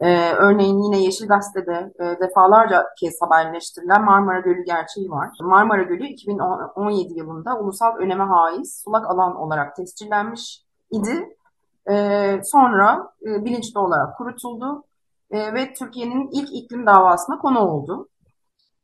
Ee, 0.00 0.32
örneğin 0.32 0.82
yine 0.82 1.02
Yeşil 1.02 1.28
Gazete'de 1.28 1.92
e, 2.00 2.20
defalarca 2.20 2.86
kez 3.00 3.14
haberleştirilen 3.22 4.04
Marmara 4.04 4.40
Gölü 4.40 4.64
gerçeği 4.64 5.10
var. 5.10 5.28
Marmara 5.40 5.82
Gölü 5.82 6.06
2017 6.06 7.18
yılında 7.18 7.58
ulusal 7.58 7.96
öneme 7.96 8.24
haiz 8.24 8.82
sulak 8.84 9.10
alan 9.10 9.36
olarak 9.36 9.76
tescillenmiş 9.76 10.62
idi. 10.90 11.36
E, 11.90 12.40
sonra 12.44 13.12
e, 13.26 13.44
bilinçli 13.44 13.78
olarak 13.78 14.16
kurutuldu 14.18 14.84
e, 15.30 15.54
ve 15.54 15.74
Türkiye'nin 15.74 16.28
ilk 16.32 16.48
iklim 16.52 16.86
davasına 16.86 17.38
konu 17.38 17.58
oldu. 17.58 18.08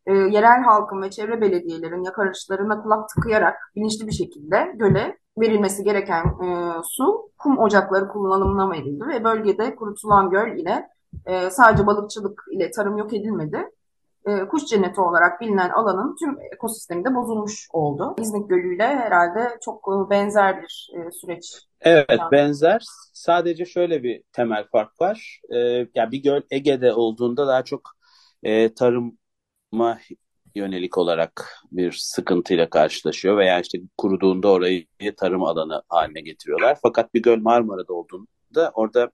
E, 0.08 0.12
yerel 0.12 0.62
halkın 0.62 1.02
ve 1.02 1.10
çevre 1.10 1.40
belediyelerin 1.40 2.04
yakarışlarına 2.04 2.82
kulak 2.82 3.08
tıkayarak 3.08 3.56
bilinçli 3.76 4.06
bir 4.06 4.12
şekilde 4.12 4.72
göle 4.74 5.18
verilmesi 5.38 5.84
gereken 5.84 6.24
e, 6.24 6.72
su 6.84 7.30
kum 7.38 7.58
ocakları 7.58 8.08
kullanımına 8.08 8.70
verildi 8.70 9.06
ve 9.06 9.24
bölgede 9.24 9.74
kurutulan 9.74 10.30
göl 10.30 10.58
ile 10.58 10.88
e, 11.26 11.50
sadece 11.50 11.86
balıkçılık 11.86 12.44
ile 12.52 12.70
tarım 12.70 12.98
yok 12.98 13.12
edilmedi. 13.12 13.70
E, 14.26 14.48
kuş 14.48 14.64
cenneti 14.66 15.00
olarak 15.00 15.40
bilinen 15.40 15.70
alanın 15.70 16.16
tüm 16.16 16.38
ekosistemi 16.52 17.04
de 17.04 17.14
bozulmuş 17.14 17.68
oldu. 17.72 18.14
İznik 18.20 18.48
Gölü 18.48 18.74
ile 18.74 18.86
herhalde 18.86 19.58
çok 19.64 20.10
benzer 20.10 20.62
bir 20.62 20.90
e, 20.96 21.10
süreç. 21.10 21.66
Evet 21.80 22.06
yani. 22.10 22.32
benzer. 22.32 22.84
Sadece 23.12 23.64
şöyle 23.64 24.02
bir 24.02 24.22
temel 24.32 24.64
fark 24.72 25.00
var. 25.00 25.40
E, 25.50 25.56
yani 25.94 26.12
bir 26.12 26.22
göl 26.22 26.42
Ege'de 26.50 26.92
olduğunda 26.92 27.46
daha 27.46 27.62
çok 27.62 27.80
e, 28.42 28.74
tarıma 29.72 29.98
yönelik 30.54 30.98
olarak 30.98 31.58
bir 31.72 31.92
sıkıntıyla 31.92 32.70
karşılaşıyor 32.70 33.36
veya 33.36 33.60
işte 33.60 33.78
kuruduğunda 33.98 34.48
orayı 34.48 34.86
tarım 35.16 35.42
alanı 35.42 35.82
haline 35.88 36.20
getiriyorlar. 36.20 36.78
Fakat 36.82 37.14
bir 37.14 37.22
göl 37.22 37.38
Marmara'da 37.38 37.92
olduğunda 37.92 38.70
orada 38.74 39.10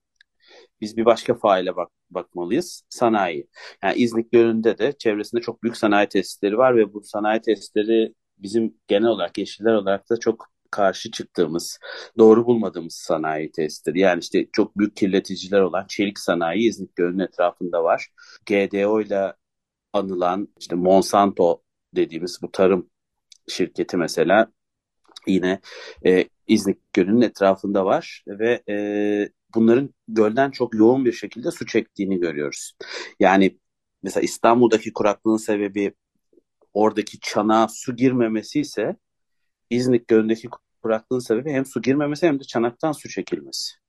biz 0.81 0.97
bir 0.97 1.05
başka 1.05 1.35
faile 1.35 1.75
bak 1.75 1.89
bakmalıyız. 2.09 2.83
Sanayi. 2.89 3.47
Yani 3.83 3.95
İznik 3.97 4.31
Gölü'nde 4.31 4.77
de 4.77 4.93
çevresinde 4.99 5.41
çok 5.41 5.63
büyük 5.63 5.77
sanayi 5.77 6.07
tesisleri 6.09 6.57
var 6.57 6.77
ve 6.77 6.93
bu 6.93 7.03
sanayi 7.03 7.41
tesisleri 7.41 8.13
bizim 8.37 8.73
genel 8.87 9.07
olarak 9.07 9.37
yeşiller 9.37 9.73
olarak 9.73 10.09
da 10.09 10.19
çok 10.19 10.47
karşı 10.71 11.11
çıktığımız, 11.11 11.79
doğru 12.17 12.45
bulmadığımız 12.45 12.95
sanayi 12.95 13.51
tesisleri. 13.51 13.99
Yani 13.99 14.19
işte 14.19 14.47
çok 14.53 14.77
büyük 14.77 14.95
kirleticiler 14.95 15.61
olan 15.61 15.85
çelik 15.87 16.19
sanayi 16.19 16.69
İznik 16.69 16.95
Gölü'nün 16.95 17.23
etrafında 17.23 17.83
var. 17.83 18.07
GDO 18.45 19.01
ile 19.01 19.33
anılan 19.95 20.47
işte 20.59 20.75
Monsanto 20.75 21.61
dediğimiz 21.95 22.39
bu 22.41 22.51
tarım 22.51 22.89
şirketi 23.47 23.97
mesela 23.97 24.51
yine 25.27 25.59
e, 26.05 26.25
İznik 26.47 26.93
Gölü'nün 26.93 27.21
etrafında 27.21 27.85
var 27.85 28.23
ve 28.27 28.63
e, 28.69 28.75
bunların 29.55 29.93
gölden 30.07 30.51
çok 30.51 30.75
yoğun 30.75 31.05
bir 31.05 31.11
şekilde 31.11 31.51
su 31.51 31.65
çektiğini 31.65 32.19
görüyoruz. 32.19 32.73
Yani 33.19 33.59
mesela 34.03 34.23
İstanbul'daki 34.23 34.93
kuraklığın 34.93 35.37
sebebi 35.37 35.93
oradaki 36.73 37.19
çanağa 37.19 37.67
su 37.67 37.95
girmemesi 37.95 38.59
ise 38.59 38.95
İznik 39.69 40.07
Gölü'ndeki 40.07 40.49
kuraklığın 40.83 41.19
sebebi 41.19 41.51
hem 41.51 41.65
su 41.65 41.81
girmemesi 41.81 42.27
hem 42.27 42.39
de 42.39 42.43
çanaktan 42.43 42.91
su 42.91 43.09
çekilmesi. 43.09 43.84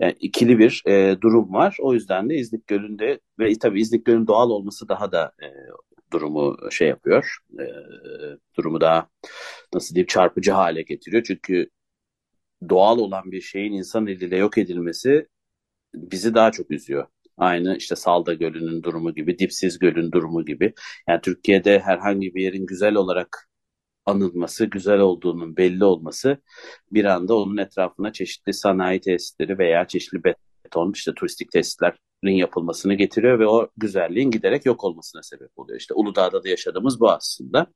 Yani 0.00 0.14
ikili 0.20 0.58
bir 0.58 0.82
e, 0.86 1.20
durum 1.20 1.52
var. 1.52 1.76
O 1.80 1.94
yüzden 1.94 2.30
de 2.30 2.34
İznik 2.34 2.66
Gölü'nde 2.66 3.20
ve 3.38 3.58
tabii 3.58 3.80
İznik 3.80 4.06
Gölü'nün 4.06 4.26
doğal 4.26 4.50
olması 4.50 4.88
daha 4.88 5.12
da 5.12 5.32
e, 5.42 5.46
durumu 6.12 6.56
şey 6.70 6.88
yapıyor. 6.88 7.38
E, 7.60 7.64
durumu 8.56 8.80
daha 8.80 9.08
nasıl 9.74 9.94
diyeyim 9.94 10.06
çarpıcı 10.06 10.52
hale 10.52 10.82
getiriyor. 10.82 11.22
Çünkü 11.26 11.68
doğal 12.68 12.98
olan 12.98 13.32
bir 13.32 13.40
şeyin 13.40 13.72
insan 13.72 14.06
eliyle 14.06 14.36
yok 14.36 14.58
edilmesi 14.58 15.28
bizi 15.94 16.34
daha 16.34 16.52
çok 16.52 16.70
üzüyor. 16.70 17.06
Aynı 17.36 17.76
işte 17.76 17.96
Salda 17.96 18.34
Gölü'nün 18.34 18.82
durumu 18.82 19.14
gibi, 19.14 19.38
Dipsiz 19.38 19.78
Göl'ün 19.78 20.12
durumu 20.12 20.44
gibi. 20.44 20.74
Yani 21.08 21.20
Türkiye'de 21.20 21.80
herhangi 21.80 22.34
bir 22.34 22.42
yerin 22.42 22.66
güzel 22.66 22.94
olarak 22.94 23.48
anılması, 24.06 24.64
güzel 24.66 24.98
olduğunun 24.98 25.56
belli 25.56 25.84
olması 25.84 26.38
bir 26.92 27.04
anda 27.04 27.36
onun 27.36 27.56
etrafına 27.56 28.12
çeşitli 28.12 28.52
sanayi 28.52 29.00
tesisleri 29.00 29.58
veya 29.58 29.86
çeşitli 29.86 30.24
beton, 30.24 30.92
işte 30.92 31.12
turistik 31.14 31.52
tesislerin 31.52 31.96
yapılmasını 32.22 32.94
getiriyor 32.94 33.38
ve 33.38 33.46
o 33.46 33.68
güzelliğin 33.76 34.30
giderek 34.30 34.66
yok 34.66 34.84
olmasına 34.84 35.22
sebep 35.22 35.50
oluyor. 35.58 35.80
İşte 35.80 35.94
Uludağ'da 35.94 36.44
da 36.44 36.48
yaşadığımız 36.48 37.00
bu 37.00 37.10
aslında. 37.10 37.66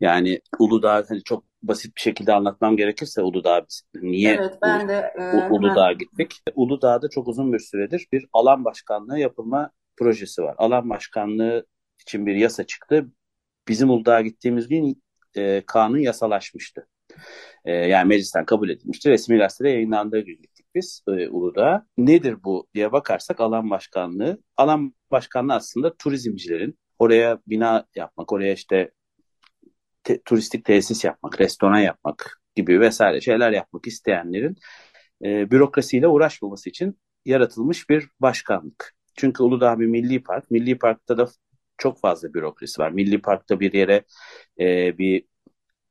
Yani 0.00 0.40
Uludağ 0.58 1.04
hani 1.08 1.22
çok 1.22 1.44
basit 1.62 1.96
bir 1.96 2.00
şekilde 2.00 2.32
anlatmam 2.32 2.76
gerekirse 2.76 3.22
Uludağ 3.22 3.66
niye 3.94 4.34
evet, 4.34 4.58
ben 4.62 4.88
de, 4.88 5.12
e, 5.18 5.50
Uludağ'a 5.50 5.92
gittik. 5.92 6.40
Uludağ'da 6.54 7.08
çok 7.08 7.28
uzun 7.28 7.52
bir 7.52 7.58
süredir 7.58 8.06
bir 8.12 8.26
alan 8.32 8.64
başkanlığı 8.64 9.18
yapılma 9.18 9.70
projesi 9.96 10.42
var. 10.42 10.54
Alan 10.58 10.90
başkanlığı 10.90 11.66
için 12.00 12.26
bir 12.26 12.34
yasa 12.34 12.64
çıktı. 12.64 13.06
Bizim 13.68 13.90
Uludağ'a 13.90 14.20
gittiğimiz 14.20 14.68
gün 14.68 15.02
e, 15.36 15.62
kanun 15.66 15.98
yasalaşmıştı. 15.98 16.86
E, 17.64 17.72
yani 17.72 18.08
meclisten 18.08 18.44
kabul 18.44 18.68
edilmişti. 18.68 19.10
Resmi 19.10 19.38
gazetede 19.38 19.68
yayınlandığı 19.68 20.20
gün 20.20 20.42
gittik 20.42 20.66
biz 20.74 21.04
e, 21.08 21.28
Uludağ'a. 21.28 21.86
Nedir 21.98 22.36
bu 22.44 22.68
diye 22.74 22.92
bakarsak 22.92 23.40
alan 23.40 23.70
başkanlığı. 23.70 24.42
Alan 24.56 24.94
başkanlığı 25.10 25.54
aslında 25.54 25.96
turizmcilerin 25.96 26.78
oraya 26.98 27.38
bina 27.46 27.86
yapmak, 27.94 28.32
oraya 28.32 28.52
işte 28.52 28.90
te, 30.04 30.22
turistik 30.24 30.64
tesis 30.64 31.04
yapmak, 31.04 31.40
restoran 31.40 31.78
yapmak 31.78 32.40
gibi 32.54 32.80
vesaire 32.80 33.20
şeyler 33.20 33.52
yapmak 33.52 33.86
isteyenlerin 33.86 34.56
e, 35.24 35.50
bürokrasiyle 35.50 36.08
uğraşmaması 36.08 36.70
için 36.70 36.98
yaratılmış 37.24 37.90
bir 37.90 38.08
başkanlık. 38.20 38.94
Çünkü 39.16 39.42
Uludağ 39.42 39.80
bir 39.80 39.86
milli 39.86 40.22
park. 40.22 40.50
Milli 40.50 40.78
parkta 40.78 41.18
da 41.18 41.28
çok 41.78 42.00
fazla 42.00 42.34
bürokrasi 42.34 42.82
var. 42.82 42.90
Milli 42.90 43.22
parkta 43.22 43.60
bir 43.60 43.72
yere 43.72 44.04
e, 44.60 44.98
bir 44.98 45.24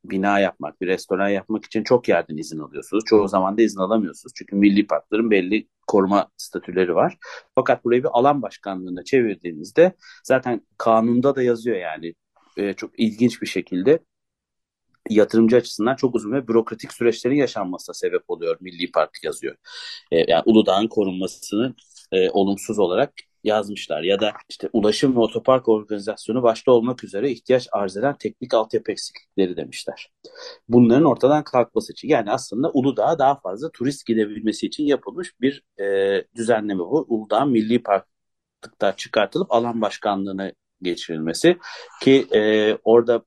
bina 0.10 0.40
yapmak, 0.40 0.82
bir 0.82 0.88
restoran 0.88 1.30
yapmak 1.30 1.66
için 1.66 1.84
çok 1.84 2.10
yerden 2.10 2.38
izin 2.38 2.60
alıyorsunuz. 2.60 3.04
Çoğu 3.06 3.28
zaman 3.28 3.58
da 3.58 3.62
izin 3.62 3.80
alamıyorsunuz. 3.80 4.34
Çünkü 4.36 4.56
milli 4.56 4.88
parkların 4.88 5.32
belli 5.32 5.68
koruma 5.88 6.28
statüleri 6.38 6.96
var. 6.96 7.18
Fakat 7.56 7.86
burayı 7.86 8.04
bir 8.04 8.10
alan 8.14 8.42
başkanlığına 8.42 9.04
çevirdiğinizde 9.04 9.96
zaten 10.24 10.62
kanunda 10.78 11.36
da 11.36 11.44
yazıyor 11.44 11.78
yani 11.78 12.14
e, 12.58 12.74
çok 12.74 13.00
ilginç 13.00 13.42
bir 13.42 13.48
şekilde 13.48 14.00
yatırımcı 15.10 15.56
açısından 15.58 15.96
çok 15.96 16.16
uzun 16.16 16.32
ve 16.32 16.48
bürokratik 16.48 16.94
süreçlerin 16.94 17.36
yaşanmasına 17.36 17.94
sebep 17.94 18.24
oluyor 18.28 18.58
Milli 18.60 18.92
Parti 18.92 19.26
yazıyor. 19.26 19.56
E, 20.12 20.32
yani 20.32 20.44
Uludağ'ın 20.46 20.88
korunmasını 20.88 21.76
e, 22.12 22.30
olumsuz 22.30 22.80
olarak 22.80 23.14
yazmışlar. 23.46 24.04
Ya 24.04 24.20
da 24.20 24.34
işte 24.50 24.70
ulaşım 24.74 25.16
ve 25.16 25.20
otopark 25.20 25.70
organizasyonu 25.70 26.44
başta 26.44 26.72
olmak 26.72 27.04
üzere 27.04 27.32
ihtiyaç 27.32 27.68
arz 27.72 27.98
eden 27.98 28.18
teknik 28.18 28.54
altyapı 28.54 28.92
eksiklikleri 28.92 29.58
demişler. 29.58 30.12
Bunların 30.70 31.06
ortadan 31.06 31.44
kalkması 31.44 31.94
için 31.94 32.08
yani 32.08 32.32
aslında 32.32 32.72
Uludağ'a 32.74 33.20
daha 33.20 33.40
fazla 33.40 33.72
turist 33.72 34.06
gidebilmesi 34.06 34.66
için 34.68 34.84
yapılmış 34.84 35.42
bir 35.42 35.64
e, 35.80 36.24
düzenleme 36.36 36.80
bu. 36.80 37.06
Uludağ 37.10 37.46
Milli 37.46 37.84
Park'ta 37.84 38.96
çıkartılıp 38.96 39.52
alan 39.52 39.82
başkanlığına 39.82 40.52
geçirilmesi 40.82 41.58
ki 42.02 42.28
e, 42.34 42.74
orada 42.84 43.26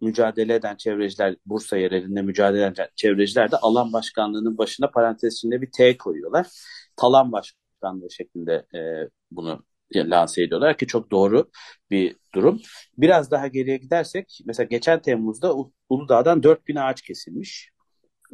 mücadele 0.00 0.54
eden 0.54 0.76
çevreciler 0.76 1.36
Bursa 1.46 1.76
yerelinde 1.76 2.22
mücadele 2.22 2.66
eden 2.66 2.88
çevreciler 2.96 3.50
de 3.50 3.56
alan 3.56 3.92
başkanlığının 3.92 4.58
başına 4.58 4.90
parantez 4.90 5.34
içinde 5.34 5.62
bir 5.62 5.70
T 5.72 5.98
koyuyorlar. 5.98 6.46
Talan 6.96 7.32
başkanlığı 7.32 7.67
şeklinde 8.10 8.66
e, 8.74 8.80
bunu 9.30 9.64
lanse 9.94 10.42
ediyorlar 10.42 10.78
ki 10.78 10.86
çok 10.86 11.10
doğru 11.10 11.50
bir 11.90 12.16
durum. 12.34 12.60
Biraz 12.98 13.30
daha 13.30 13.46
geriye 13.46 13.76
gidersek 13.76 14.38
mesela 14.46 14.66
geçen 14.66 15.02
Temmuz'da 15.02 15.54
Uludağ'dan 15.88 16.42
4000 16.42 16.76
ağaç 16.76 17.02
kesilmiş 17.02 17.70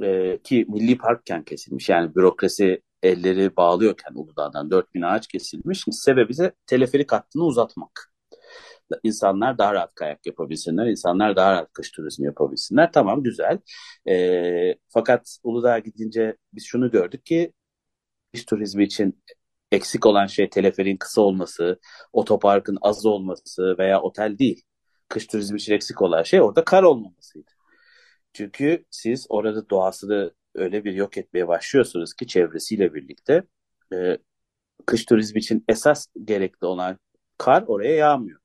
e, 0.03 0.39
ki 0.45 0.67
milli 0.69 0.99
parkken 0.99 1.45
kesilmiş 1.45 1.89
yani 1.89 2.15
bürokrasi 2.15 2.83
elleri 3.03 3.57
bağlıyorken 3.57 4.15
Uludağ'dan 4.15 4.71
4000 4.71 5.03
ağaç 5.03 5.27
kesilmiş. 5.27 5.85
Sebebi 5.91 6.33
ise 6.33 6.53
teleferik 6.67 7.13
hattını 7.13 7.45
uzatmak 7.45 8.15
insanlar 9.03 9.59
daha 9.59 9.75
rahat 9.75 9.95
kayak 9.95 10.27
yapabilsinler, 10.27 10.87
insanlar 10.87 11.37
daha 11.37 11.53
rahat 11.53 11.73
kış 11.73 11.91
turizmi 11.91 12.27
yapabilsinler. 12.27 12.93
Tamam 12.93 13.23
güzel. 13.23 13.59
E, 14.09 14.75
fakat 14.89 15.39
Uludağ'a 15.43 15.79
gidince 15.79 16.37
biz 16.53 16.65
şunu 16.65 16.91
gördük 16.91 17.27
ki 17.27 17.53
kış 18.35 18.45
turizmi 18.45 18.85
için 18.85 19.23
eksik 19.73 20.07
olan 20.07 20.27
şey 20.27 20.51
teleferin 20.51 20.97
kısa 20.97 21.21
olması, 21.23 21.81
otoparkın 22.13 22.79
az 22.83 23.07
olması 23.07 23.79
veya 23.79 24.01
otel 24.03 24.39
değil. 24.39 24.63
Kış 25.09 25.27
turizmi 25.27 25.57
için 25.59 25.73
eksik 25.75 26.03
olan 26.03 26.23
şey 26.23 26.43
orada 26.43 26.65
kar 26.65 26.83
olmamasıydı. 26.83 27.51
Çünkü 28.33 28.85
siz 28.91 29.27
orada 29.29 29.71
doğasını 29.71 30.35
öyle 30.55 30.85
bir 30.85 30.95
yok 30.95 31.19
etmeye 31.19 31.49
başlıyorsunuz 31.49 32.15
ki 32.15 32.27
çevresiyle 32.27 32.95
birlikte 32.95 33.43
e, 33.95 34.19
kış 34.87 35.05
turizmi 35.07 35.41
için 35.41 35.65
esas 35.69 36.07
gerekli 36.25 36.67
olan 36.67 36.99
kar 37.39 37.65
oraya 37.67 37.97
yağmıyor 37.97 38.41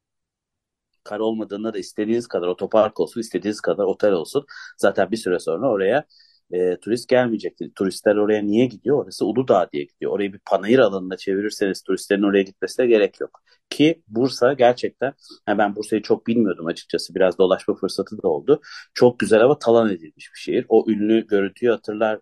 kar 1.03 1.19
olmadığında 1.19 1.73
da 1.73 1.79
istediğiniz 1.79 2.27
kadar 2.27 2.47
otopark 2.47 2.99
olsun, 2.99 3.21
istediğiniz 3.21 3.61
kadar 3.61 3.83
otel 3.83 4.11
olsun. 4.11 4.45
Zaten 4.77 5.11
bir 5.11 5.17
süre 5.17 5.39
sonra 5.39 5.69
oraya 5.69 6.05
e, 6.51 6.77
turist 6.79 7.09
gelmeyecektir. 7.09 7.71
Turistler 7.75 8.15
oraya 8.15 8.41
niye 8.41 8.65
gidiyor? 8.65 9.03
Orası 9.03 9.25
Uludağ 9.25 9.69
diye 9.73 9.83
gidiyor. 9.83 10.11
Orayı 10.11 10.33
bir 10.33 10.39
panayır 10.39 10.79
alanına 10.79 11.17
çevirirseniz 11.17 11.83
turistlerin 11.83 12.23
oraya 12.23 12.43
gitmesine 12.43 12.87
gerek 12.87 13.19
yok. 13.21 13.41
Ki 13.69 14.03
Bursa 14.07 14.53
gerçekten, 14.53 15.13
yani 15.47 15.57
ben 15.57 15.75
Bursa'yı 15.75 16.01
çok 16.01 16.27
bilmiyordum 16.27 16.65
açıkçası. 16.65 17.15
Biraz 17.15 17.37
dolaşma 17.37 17.75
fırsatı 17.75 18.21
da 18.23 18.27
oldu. 18.27 18.61
Çok 18.93 19.19
güzel 19.19 19.41
ama 19.41 19.59
talan 19.59 19.89
edilmiş 19.89 20.29
bir 20.35 20.39
şehir. 20.39 20.65
O 20.69 20.85
ünlü 20.89 21.27
görüntüyü 21.27 21.71
hatırlar 21.71 22.19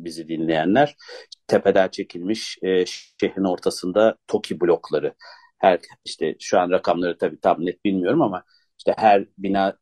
bizi 0.00 0.28
dinleyenler. 0.28 0.96
Tepeden 1.46 1.88
çekilmiş 1.88 2.58
e, 2.62 2.86
şehrin 2.86 3.44
ortasında 3.44 4.16
TOKİ 4.26 4.60
blokları. 4.60 5.14
Her 5.58 5.80
işte 6.04 6.36
şu 6.40 6.58
an 6.60 6.70
rakamları 6.70 7.18
tabii 7.18 7.40
tam 7.40 7.66
net 7.66 7.84
bilmiyorum 7.84 8.22
ama 8.22 8.44
işte 8.78 8.94
her 8.98 9.26
bina 9.38 9.78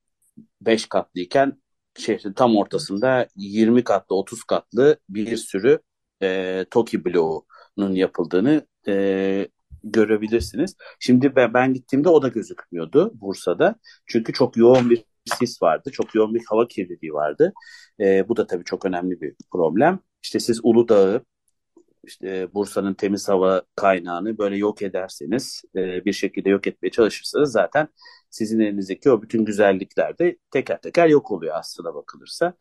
5 0.60 0.86
katlıyken 0.86 1.62
şehrin 1.98 2.32
tam 2.32 2.56
ortasında 2.56 3.26
20 3.36 3.84
katlı 3.84 4.16
30 4.16 4.44
katlı 4.44 4.98
bir 5.08 5.36
sürü 5.36 5.78
e, 6.22 6.64
TOKİ 6.70 7.04
bloğunun 7.04 7.92
yapıldığını 7.94 8.66
e, 8.88 9.48
görebilirsiniz. 9.84 10.76
Şimdi 11.00 11.36
ben, 11.36 11.54
ben 11.54 11.74
gittiğimde 11.74 12.08
o 12.08 12.22
da 12.22 12.28
gözükmüyordu 12.28 13.12
Bursa'da. 13.20 13.74
Çünkü 14.06 14.32
çok 14.32 14.56
yoğun 14.56 14.90
bir 14.90 15.04
sis 15.38 15.62
vardı. 15.62 15.90
Çok 15.92 16.14
yoğun 16.14 16.34
bir 16.34 16.42
hava 16.48 16.68
kirliliği 16.68 17.12
vardı. 17.12 17.52
E, 18.00 18.28
bu 18.28 18.36
da 18.36 18.46
tabii 18.46 18.64
çok 18.64 18.84
önemli 18.84 19.20
bir 19.20 19.34
problem. 19.52 19.98
İşte 20.22 20.40
siz 20.40 20.60
Uludağ'ı 20.62 21.22
işte 22.06 22.54
Bursa'nın 22.54 22.94
temiz 22.94 23.28
hava 23.28 23.62
kaynağını 23.76 24.38
böyle 24.38 24.56
yok 24.56 24.82
ederseniz, 24.82 25.62
e, 25.76 26.04
bir 26.04 26.12
şekilde 26.12 26.50
yok 26.50 26.66
etmeye 26.66 26.90
çalışırsanız 26.90 27.52
zaten 27.52 27.88
sizin 28.30 28.60
elinizdeki 28.60 29.10
o 29.10 29.22
bütün 29.22 29.44
güzellikler 29.44 30.18
de 30.18 30.36
teker 30.50 30.80
teker 30.80 31.08
yok 31.08 31.30
oluyor 31.30 31.54
aslına 31.56 31.94
bakılırsa. 31.94 32.54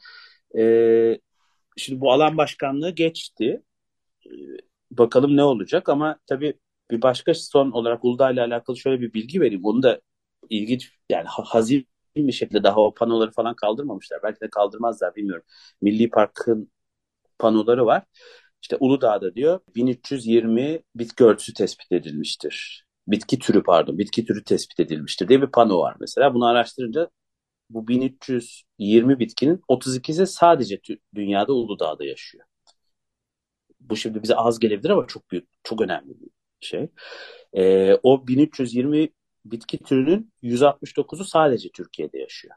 E, 0.58 1.20
şimdi 1.78 2.02
bu 2.02 2.12
alan 2.12 2.38
başkanlığı 2.38 2.90
geçti. 2.92 3.64
E, 4.28 4.32
bakalım 4.92 5.38
ne 5.38 5.44
olacak 5.44 5.90
ama 5.90 6.20
tabii 6.28 6.60
bir 6.92 7.02
başka 7.02 7.34
son 7.34 7.72
olarak 7.72 8.06
Uludağ 8.06 8.32
ile 8.32 8.42
alakalı 8.42 8.78
şöyle 8.78 9.02
bir 9.02 9.14
bilgi 9.14 9.42
vereyim. 9.42 9.66
Onu 9.66 9.84
da 9.84 10.02
ilginç 10.50 10.92
yani 11.10 11.28
hazin 11.28 11.88
bir 12.16 12.32
şekilde 12.32 12.64
daha 12.64 12.80
o 12.82 12.94
panoları 12.94 13.32
falan 13.32 13.56
kaldırmamışlar. 13.56 14.20
Belki 14.24 14.42
de 14.42 14.50
kaldırmazlar 14.50 15.16
bilmiyorum. 15.16 15.46
Milli 15.82 16.10
Park'ın 16.10 16.72
panoları 17.40 17.86
var. 17.86 18.04
İşte 18.64 18.78
Uludağ'da 18.80 19.36
diyor 19.36 19.60
1320 19.76 20.84
bitki 20.96 21.24
örtüsü 21.24 21.54
tespit 21.54 21.92
edilmiştir. 21.92 22.86
Bitki 23.08 23.40
türü 23.40 23.64
pardon, 23.64 23.98
bitki 23.98 24.26
türü 24.26 24.44
tespit 24.44 24.80
edilmiştir 24.80 25.28
diye 25.30 25.42
bir 25.42 25.48
pano 25.48 25.80
var 25.80 25.96
mesela. 26.00 26.34
Bunu 26.34 26.46
araştırınca 26.48 27.10
bu 27.70 27.88
1320 27.88 29.20
bitkinin 29.20 29.62
32'si 29.70 30.28
sadece 30.28 30.82
dünyada 31.16 31.54
Uludağ'da 31.54 32.06
yaşıyor. 32.06 32.46
Bu 33.80 33.96
şimdi 33.96 34.24
bize 34.24 34.36
az 34.36 34.60
gelebilir 34.60 34.90
ama 34.90 35.08
çok 35.08 35.32
büyük, 35.32 35.50
çok 35.64 35.82
önemli 35.82 36.10
bir 36.22 36.30
şey. 36.62 36.90
Ee, 37.54 37.96
o 38.04 38.28
1320 38.28 39.10
bitki 39.46 39.80
türünün 39.84 40.34
169'u 40.42 41.26
sadece 41.26 41.70
Türkiye'de 41.72 42.20
yaşıyor. 42.20 42.56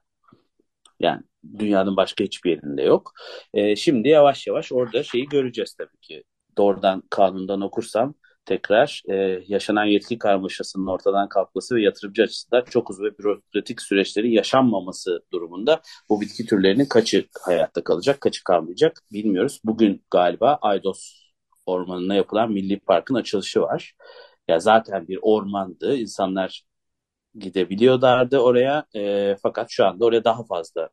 Yani 1.00 1.22
dünyanın 1.58 1.96
başka 1.96 2.24
hiçbir 2.24 2.50
yerinde 2.50 2.82
yok. 2.82 3.12
E, 3.54 3.76
şimdi 3.76 4.08
yavaş 4.08 4.46
yavaş 4.46 4.72
orada 4.72 5.02
şeyi 5.02 5.26
göreceğiz 5.26 5.74
tabii 5.74 5.98
ki. 6.00 6.24
Doğrudan 6.58 7.02
kanundan 7.10 7.60
okursam 7.60 8.14
tekrar 8.44 9.02
e, 9.10 9.14
yaşanan 9.48 9.84
yetki 9.84 10.18
karmaşasının 10.18 10.86
ortadan 10.86 11.28
kalkması 11.28 11.74
ve 11.76 11.82
yatırımcı 11.82 12.22
açısından 12.22 12.64
çok 12.70 12.90
uzun 12.90 13.04
ve 13.04 13.18
bürokratik 13.18 13.82
süreçlerin 13.82 14.30
yaşanmaması 14.30 15.20
durumunda 15.32 15.80
bu 16.08 16.20
bitki 16.20 16.46
türlerinin 16.46 16.86
kaçı 16.86 17.26
hayatta 17.40 17.84
kalacak, 17.84 18.20
kaçı 18.20 18.44
kalmayacak 18.44 19.02
bilmiyoruz. 19.12 19.60
Bugün 19.64 20.04
galiba 20.10 20.58
Aydos 20.62 21.26
Ormanı'na 21.66 22.14
yapılan 22.14 22.52
Milli 22.52 22.80
Park'ın 22.80 23.14
açılışı 23.14 23.60
var. 23.60 23.94
Ya 24.48 24.58
zaten 24.60 25.08
bir 25.08 25.18
ormandı. 25.22 25.96
İnsanlar 25.96 26.62
gidebiliyorlardı 27.38 28.38
oraya. 28.38 28.84
E, 28.96 29.36
fakat 29.42 29.66
şu 29.70 29.86
anda 29.86 30.04
oraya 30.04 30.24
daha 30.24 30.44
fazla 30.44 30.88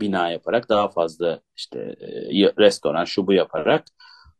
bina 0.00 0.30
yaparak, 0.30 0.68
daha 0.68 0.88
fazla 0.88 1.40
işte 1.56 1.78
e, 2.00 2.52
restoran, 2.58 3.04
şu 3.04 3.26
bu 3.26 3.32
yaparak 3.32 3.84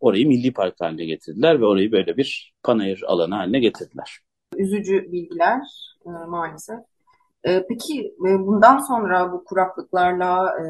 orayı 0.01 0.29
milli 0.29 0.53
park 0.53 0.81
haline 0.81 1.05
getirdiler 1.05 1.61
ve 1.61 1.67
orayı 1.67 1.93
böyle 1.93 2.17
bir 2.17 2.55
panayır 2.63 3.03
alanı 3.07 3.35
haline 3.35 3.61
getirdiler. 3.61 4.19
Üzücü 4.57 5.13
bilgiler 5.13 5.61
e, 6.07 6.11
maalesef. 6.11 6.79
E, 7.45 7.67
peki 7.69 8.15
e, 8.29 8.39
bundan 8.47 8.79
sonra 8.79 9.33
bu 9.33 9.45
kuraklıklarla, 9.45 10.55
e, 10.61 10.65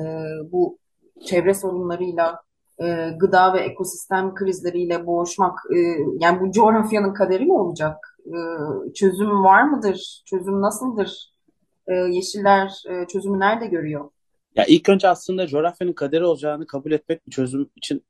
bu 0.52 0.78
çevre 1.26 1.54
sorunlarıyla, 1.54 2.40
e, 2.82 3.10
gıda 3.20 3.54
ve 3.54 3.60
ekosistem 3.60 4.34
krizleriyle 4.34 5.06
boğuşmak, 5.06 5.58
e, 5.70 5.78
yani 6.20 6.40
bu 6.40 6.52
coğrafyanın 6.52 7.14
kaderi 7.14 7.44
mi 7.44 7.52
olacak? 7.52 8.11
E, 8.26 8.92
çözüm 8.92 9.44
var 9.44 9.62
mıdır? 9.62 10.22
Çözüm 10.26 10.60
nasıldır? 10.60 11.32
E, 11.86 11.94
Yeşiller 11.94 12.72
e, 12.90 13.06
çözümü 13.06 13.40
nerede 13.40 13.66
görüyor? 13.66 14.10
Ya 14.56 14.64
ilk 14.64 14.88
önce 14.88 15.08
aslında 15.08 15.46
coğrafyanın 15.46 15.92
kaderi 15.92 16.24
olacağını 16.24 16.66
kabul 16.66 16.92
etmek 16.92 17.26
bir 17.26 17.32
çözüm 17.32 17.70
için 17.76 18.04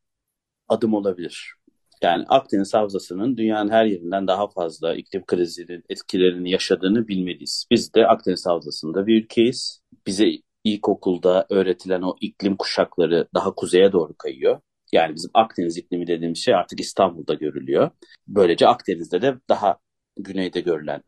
adım 0.69 0.95
olabilir. 0.95 1.55
Yani 2.03 2.25
Akdeniz 2.29 2.75
Havzası'nın 2.75 3.37
dünyanın 3.37 3.71
her 3.71 3.85
yerinden 3.85 4.27
daha 4.27 4.49
fazla 4.49 4.95
iklim 4.95 5.27
krizinin 5.27 5.85
etkilerini 5.89 6.51
yaşadığını 6.51 7.09
bilmeliyiz. 7.09 7.67
Biz 7.71 7.95
de 7.95 8.07
Akdeniz 8.07 8.47
Havzası'nda 8.47 9.07
bir 9.07 9.23
ülkeyiz. 9.23 9.83
Bize 10.07 10.29
ilkokulda 10.65 11.47
öğretilen 11.51 12.03
o 12.03 12.17
iklim 12.21 12.57
kuşakları 12.57 13.29
daha 13.35 13.55
kuzeye 13.55 13.93
doğru 13.93 14.15
kayıyor. 14.19 14.61
Yani 14.93 15.15
bizim 15.15 15.31
Akdeniz 15.35 15.79
iklimi 15.79 16.07
dediğimiz 16.07 16.39
şey 16.39 16.55
artık 16.55 16.81
İstanbul'da 16.81 17.35
görülüyor. 17.35 17.91
Böylece 18.29 18.67
Akdeniz'de 18.69 19.23
de 19.23 19.35
daha 19.49 19.79
güneyde 20.17 20.61
görülen 20.61 21.03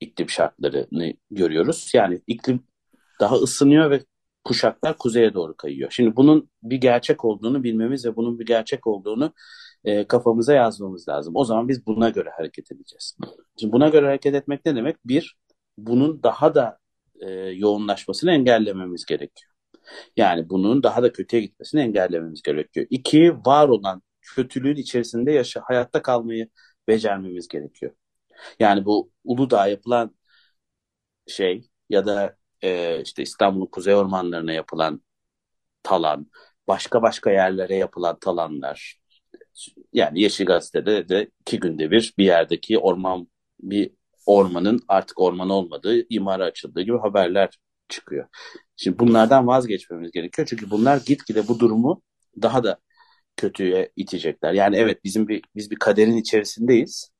iklim 0.00 0.28
şartlarını 0.30 1.14
görüyoruz. 1.30 1.90
Yani 1.94 2.22
iklim 2.26 2.66
daha 3.20 3.36
ısınıyor 3.36 3.90
ve 3.90 4.04
kuşaklar 4.44 4.98
kuzeye 4.98 5.34
doğru 5.34 5.56
kayıyor. 5.56 5.90
Şimdi 5.90 6.16
bunun 6.16 6.50
bir 6.62 6.76
gerçek 6.76 7.24
olduğunu 7.24 7.62
bilmemiz 7.64 8.06
ve 8.06 8.16
bunun 8.16 8.38
bir 8.38 8.46
gerçek 8.46 8.86
olduğunu 8.86 9.34
e, 9.84 10.06
kafamıza 10.06 10.54
yazmamız 10.54 11.08
lazım. 11.08 11.36
O 11.36 11.44
zaman 11.44 11.68
biz 11.68 11.86
buna 11.86 12.08
göre 12.10 12.30
hareket 12.36 12.72
edeceğiz. 12.72 13.16
Şimdi 13.60 13.72
buna 13.72 13.88
göre 13.88 14.06
hareket 14.06 14.34
etmek 14.34 14.66
ne 14.66 14.76
demek? 14.76 14.96
Bir, 15.04 15.36
bunun 15.78 16.22
daha 16.22 16.54
da 16.54 16.78
e, 17.20 17.30
yoğunlaşmasını 17.32 18.32
engellememiz 18.32 19.06
gerekiyor. 19.06 19.52
Yani 20.16 20.48
bunun 20.50 20.82
daha 20.82 21.02
da 21.02 21.12
kötüye 21.12 21.42
gitmesini 21.42 21.80
engellememiz 21.80 22.42
gerekiyor. 22.42 22.86
İki, 22.90 23.32
var 23.46 23.68
olan 23.68 24.02
kötülüğün 24.22 24.76
içerisinde 24.76 25.32
yaşa, 25.32 25.62
hayatta 25.64 26.02
kalmayı 26.02 26.48
becermemiz 26.88 27.48
gerekiyor. 27.48 27.92
Yani 28.60 28.84
bu 28.84 29.10
Uludağ 29.24 29.66
yapılan 29.66 30.14
şey 31.26 31.68
ya 31.90 32.06
da 32.06 32.36
e, 32.62 33.02
işte 33.02 33.22
İstanbul'un 33.22 33.66
kuzey 33.66 33.94
ormanlarına 33.94 34.52
yapılan 34.52 35.02
talan, 35.82 36.30
başka 36.68 37.02
başka 37.02 37.30
yerlere 37.32 37.76
yapılan 37.76 38.18
talanlar. 38.20 39.00
Yani 39.92 40.20
Yeşil 40.20 40.44
Gazete'de 40.46 41.08
de 41.08 41.30
iki 41.40 41.60
günde 41.60 41.90
bir 41.90 42.14
bir 42.18 42.24
yerdeki 42.24 42.78
orman 42.78 43.28
bir 43.60 43.90
ormanın 44.26 44.80
artık 44.88 45.20
orman 45.20 45.50
olmadığı, 45.50 46.06
imara 46.10 46.44
açıldığı 46.44 46.82
gibi 46.82 46.98
haberler 46.98 47.58
çıkıyor. 47.88 48.28
Şimdi 48.76 48.98
bunlardan 48.98 49.46
vazgeçmemiz 49.46 50.12
gerekiyor. 50.12 50.48
Çünkü 50.50 50.70
bunlar 50.70 51.00
gitgide 51.06 51.48
bu 51.48 51.58
durumu 51.60 52.02
daha 52.42 52.64
da 52.64 52.78
kötüye 53.36 53.92
itecekler. 53.96 54.52
Yani 54.52 54.76
evet 54.76 55.04
bizim 55.04 55.28
bir 55.28 55.42
biz 55.56 55.70
bir 55.70 55.76
kaderin 55.76 56.16
içerisindeyiz. 56.16 57.12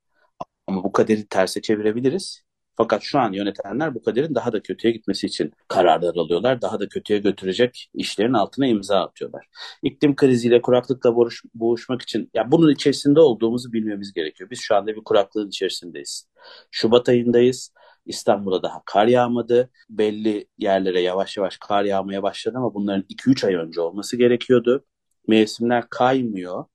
Ama 0.67 0.83
bu 0.83 0.91
kaderi 0.91 1.27
terse 1.27 1.61
çevirebiliriz. 1.61 2.43
Fakat 2.75 3.03
şu 3.03 3.19
an 3.19 3.33
yönetenler 3.33 3.95
bu 3.95 4.03
kaderin 4.03 4.35
daha 4.35 4.53
da 4.53 4.61
kötüye 4.61 4.93
gitmesi 4.93 5.27
için 5.27 5.51
kararlar 5.67 6.15
alıyorlar. 6.15 6.61
Daha 6.61 6.79
da 6.79 6.87
kötüye 6.89 7.19
götürecek 7.19 7.89
işlerin 7.93 8.33
altına 8.33 8.67
imza 8.67 9.01
atıyorlar. 9.01 9.47
İklim 9.83 10.15
kriziyle 10.15 10.61
kuraklıkla 10.61 11.15
boğuş, 11.15 11.43
boğuşmak 11.53 12.01
için 12.01 12.29
ya 12.33 12.51
bunun 12.51 12.71
içerisinde 12.73 13.19
olduğumuzu 13.19 13.73
bilmemiz 13.73 14.13
gerekiyor. 14.13 14.49
Biz 14.49 14.59
şu 14.61 14.75
anda 14.75 14.95
bir 14.95 15.03
kuraklığın 15.03 15.47
içerisindeyiz. 15.47 16.27
Şubat 16.71 17.09
ayındayız. 17.09 17.73
İstanbul'da 18.05 18.63
daha 18.63 18.81
kar 18.85 19.07
yağmadı. 19.07 19.69
Belli 19.89 20.47
yerlere 20.57 21.01
yavaş 21.01 21.37
yavaş 21.37 21.57
kar 21.57 21.83
yağmaya 21.83 22.23
başladı 22.23 22.57
ama 22.57 22.73
bunların 22.73 23.05
2-3 23.09 23.43
ay 23.47 23.53
önce 23.55 23.81
olması 23.81 24.17
gerekiyordu. 24.17 24.85
Mevsimler 25.27 25.89
kaymıyor. 25.89 26.65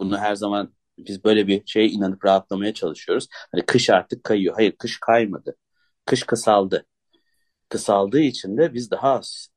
Bunu 0.00 0.18
her 0.18 0.34
zaman 0.34 0.74
biz 0.98 1.24
böyle 1.24 1.46
bir 1.46 1.62
şeye 1.66 1.88
inanıp 1.88 2.24
rahatlamaya 2.24 2.74
çalışıyoruz. 2.74 3.28
Hani 3.52 3.66
kış 3.66 3.90
artık 3.90 4.24
kayıyor. 4.24 4.54
Hayır 4.54 4.72
kış 4.72 5.00
kaymadı. 5.00 5.56
Kış 6.06 6.22
kısaldı. 6.22 6.86
Kısaldığı 7.68 8.20
için 8.20 8.56
de 8.58 8.74
biz 8.74 8.90
daha 8.90 9.12
az 9.12 9.48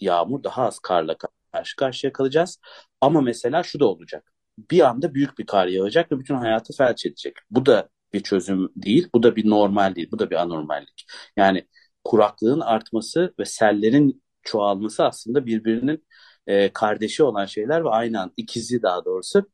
yağmur, 0.00 0.42
daha 0.44 0.66
az 0.66 0.78
karla 0.78 1.16
karşı 1.52 1.76
karşıya 1.76 2.12
kalacağız. 2.12 2.60
Ama 3.00 3.20
mesela 3.20 3.62
şu 3.62 3.80
da 3.80 3.86
olacak. 3.86 4.32
Bir 4.70 4.80
anda 4.80 5.14
büyük 5.14 5.38
bir 5.38 5.46
kar 5.46 5.66
yağacak 5.66 6.12
ve 6.12 6.18
bütün 6.18 6.34
hayatı 6.34 6.72
felç 6.76 7.06
edecek. 7.06 7.36
Bu 7.50 7.66
da 7.66 7.88
bir 8.12 8.22
çözüm 8.22 8.68
değil. 8.76 9.08
Bu 9.14 9.22
da 9.22 9.36
bir 9.36 9.50
normal 9.50 9.94
değil. 9.94 10.08
Bu 10.12 10.18
da 10.18 10.30
bir 10.30 10.36
anormallik. 10.36 11.06
Yani 11.36 11.68
kuraklığın 12.04 12.60
artması 12.60 13.34
ve 13.38 13.44
sellerin 13.44 14.22
çoğalması 14.42 15.04
aslında 15.04 15.46
birbirinin 15.46 16.06
e, 16.46 16.72
kardeşi 16.72 17.22
olan 17.22 17.46
şeyler 17.46 17.84
ve 17.84 17.88
aynı 17.88 18.20
anda 18.20 18.32
ikizi 18.36 18.82
daha 18.82 19.04
doğrusu 19.04 19.50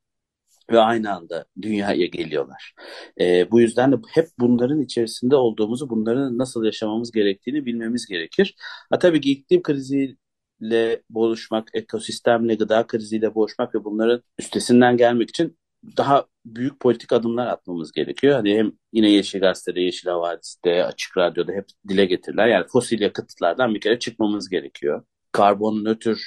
ve 0.70 0.80
aynı 0.80 1.14
anda 1.14 1.44
dünyaya 1.62 2.06
geliyorlar. 2.06 2.74
E, 3.20 3.50
bu 3.50 3.60
yüzden 3.60 3.92
de 3.92 3.96
hep 4.14 4.28
bunların 4.38 4.80
içerisinde 4.80 5.36
olduğumuzu, 5.36 5.90
bunların 5.90 6.38
nasıl 6.38 6.64
yaşamamız 6.64 7.12
gerektiğini 7.12 7.66
bilmemiz 7.66 8.06
gerekir. 8.06 8.56
Ha, 8.90 8.98
tabii 8.98 9.20
ki 9.20 9.32
iklim 9.32 9.62
kriziyle 9.62 11.02
boğuşmak, 11.10 11.68
ekosistemle, 11.74 12.54
gıda 12.54 12.86
kriziyle 12.86 13.34
boğuşmak 13.34 13.74
ve 13.74 13.84
bunların 13.84 14.22
üstesinden 14.38 14.96
gelmek 14.96 15.30
için 15.30 15.58
daha 15.96 16.26
büyük 16.46 16.80
politik 16.80 17.12
adımlar 17.12 17.46
atmamız 17.46 17.92
gerekiyor. 17.92 18.34
Hani 18.34 18.56
hem 18.58 18.72
yine 18.92 19.10
Yeşil 19.10 19.40
Gazete'de, 19.40 19.80
Yeşil 19.80 20.08
Havadis'te, 20.08 20.84
Açık 20.84 21.16
Radyo'da 21.16 21.52
hep 21.52 21.66
dile 21.88 22.04
getiriler. 22.06 22.46
Yani 22.48 22.66
fosil 22.72 23.00
yakıtlardan 23.00 23.74
bir 23.74 23.80
kere 23.80 23.98
çıkmamız 23.98 24.48
gerekiyor. 24.48 25.04
Karbon 25.32 25.84
nötr 25.84 26.18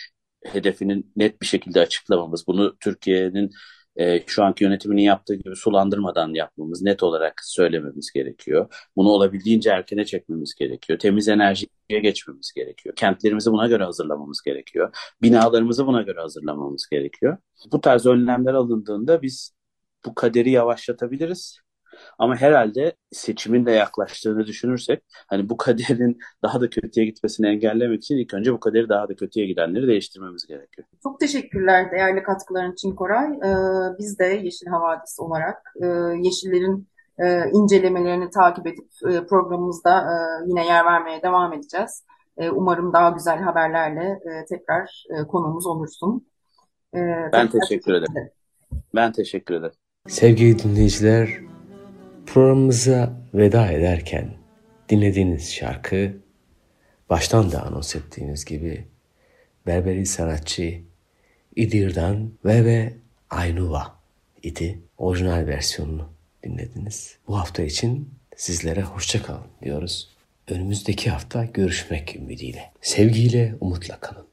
hedefinin 0.45 1.11
net 1.15 1.41
bir 1.41 1.45
şekilde 1.47 1.81
açıklamamız, 1.81 2.47
bunu 2.47 2.77
Türkiye'nin 2.79 3.51
e, 3.97 4.23
şu 4.27 4.43
anki 4.43 4.63
yönetiminin 4.63 5.01
yaptığı 5.01 5.35
gibi 5.35 5.55
sulandırmadan 5.55 6.33
yapmamız, 6.33 6.81
net 6.81 7.03
olarak 7.03 7.41
söylememiz 7.43 8.11
gerekiyor. 8.11 8.73
Bunu 8.95 9.09
olabildiğince 9.09 9.69
erkene 9.69 10.05
çekmemiz 10.05 10.55
gerekiyor. 10.55 10.99
Temiz 10.99 11.27
enerjiye 11.27 11.69
geçmemiz 11.89 12.51
gerekiyor. 12.55 12.95
Kentlerimizi 12.95 13.51
buna 13.51 13.67
göre 13.67 13.83
hazırlamamız 13.83 14.41
gerekiyor. 14.41 14.95
Binalarımızı 15.21 15.87
buna 15.87 16.01
göre 16.01 16.19
hazırlamamız 16.19 16.87
gerekiyor. 16.91 17.37
Bu 17.71 17.81
tarz 17.81 18.05
önlemler 18.05 18.53
alındığında 18.53 19.21
biz 19.21 19.53
bu 20.05 20.15
kaderi 20.15 20.51
yavaşlatabiliriz. 20.51 21.59
Ama 22.19 22.35
herhalde 22.35 22.95
seçimin 23.11 23.65
de 23.65 23.71
yaklaştığını 23.71 24.45
düşünürsek 24.45 25.03
hani 25.27 25.49
bu 25.49 25.57
kaderin 25.57 26.17
daha 26.43 26.61
da 26.61 26.69
kötüye 26.69 27.05
gitmesini 27.05 27.47
engellemek 27.47 28.03
için 28.03 28.17
ilk 28.17 28.33
önce 28.33 28.53
bu 28.53 28.59
kaderi 28.59 28.89
daha 28.89 29.09
da 29.09 29.15
kötüye 29.15 29.45
gidenleri 29.45 29.87
değiştirmemiz 29.87 30.47
gerekiyor. 30.47 30.87
Çok 31.03 31.19
teşekkürler 31.19 31.91
değerli 31.91 32.23
katkıların 32.23 32.73
için 32.73 32.95
Koray. 32.95 33.27
Ee, 33.27 33.97
biz 33.99 34.19
de 34.19 34.25
Yeşil 34.25 34.67
Havadis 34.67 35.19
olarak 35.19 35.73
e, 35.81 35.85
Yeşillerin 36.21 36.87
e, 37.19 37.49
incelemelerini 37.53 38.29
takip 38.29 38.67
edip 38.67 38.87
e, 39.09 39.25
programımızda 39.25 39.99
e, 39.99 40.15
yine 40.47 40.65
yer 40.65 40.85
vermeye 40.85 41.21
devam 41.23 41.53
edeceğiz. 41.53 42.03
E, 42.37 42.49
umarım 42.49 42.93
daha 42.93 43.09
güzel 43.09 43.39
haberlerle 43.39 44.03
e, 44.03 44.45
tekrar 44.45 45.05
e, 45.09 45.27
konumuz 45.27 45.67
olursun. 45.67 46.27
E, 46.95 46.99
ben 47.33 47.49
teşekkür 47.49 47.93
ederim. 47.93 48.11
ederim. 48.11 48.31
Ben 48.95 49.11
teşekkür 49.11 49.55
ederim. 49.55 49.75
Sevgili 50.07 50.59
dinleyiciler, 50.59 51.29
Programımıza 52.37 53.13
veda 53.33 53.71
ederken 53.71 54.33
dinlediğiniz 54.89 55.53
şarkı 55.53 56.17
baştan 57.09 57.51
da 57.51 57.63
anons 57.63 57.95
ettiğiniz 57.95 58.45
gibi 58.45 58.87
Berberi 59.67 60.05
sanatçı 60.05 60.81
İdir'dan 61.55 62.31
ve 62.45 62.65
ve 62.65 62.93
Aynuva 63.29 63.99
idi. 64.43 64.79
Orijinal 64.97 65.47
versiyonunu 65.47 66.09
dinlediniz. 66.43 67.17
Bu 67.27 67.37
hafta 67.39 67.63
için 67.63 68.09
sizlere 68.35 68.81
hoşça 68.81 69.23
kalın 69.23 69.47
diyoruz. 69.61 70.15
Önümüzdeki 70.47 71.09
hafta 71.09 71.45
görüşmek 71.45 72.15
ümidiyle. 72.15 72.71
Sevgiyle, 72.81 73.55
umutla 73.59 73.99
kalın. 73.99 74.27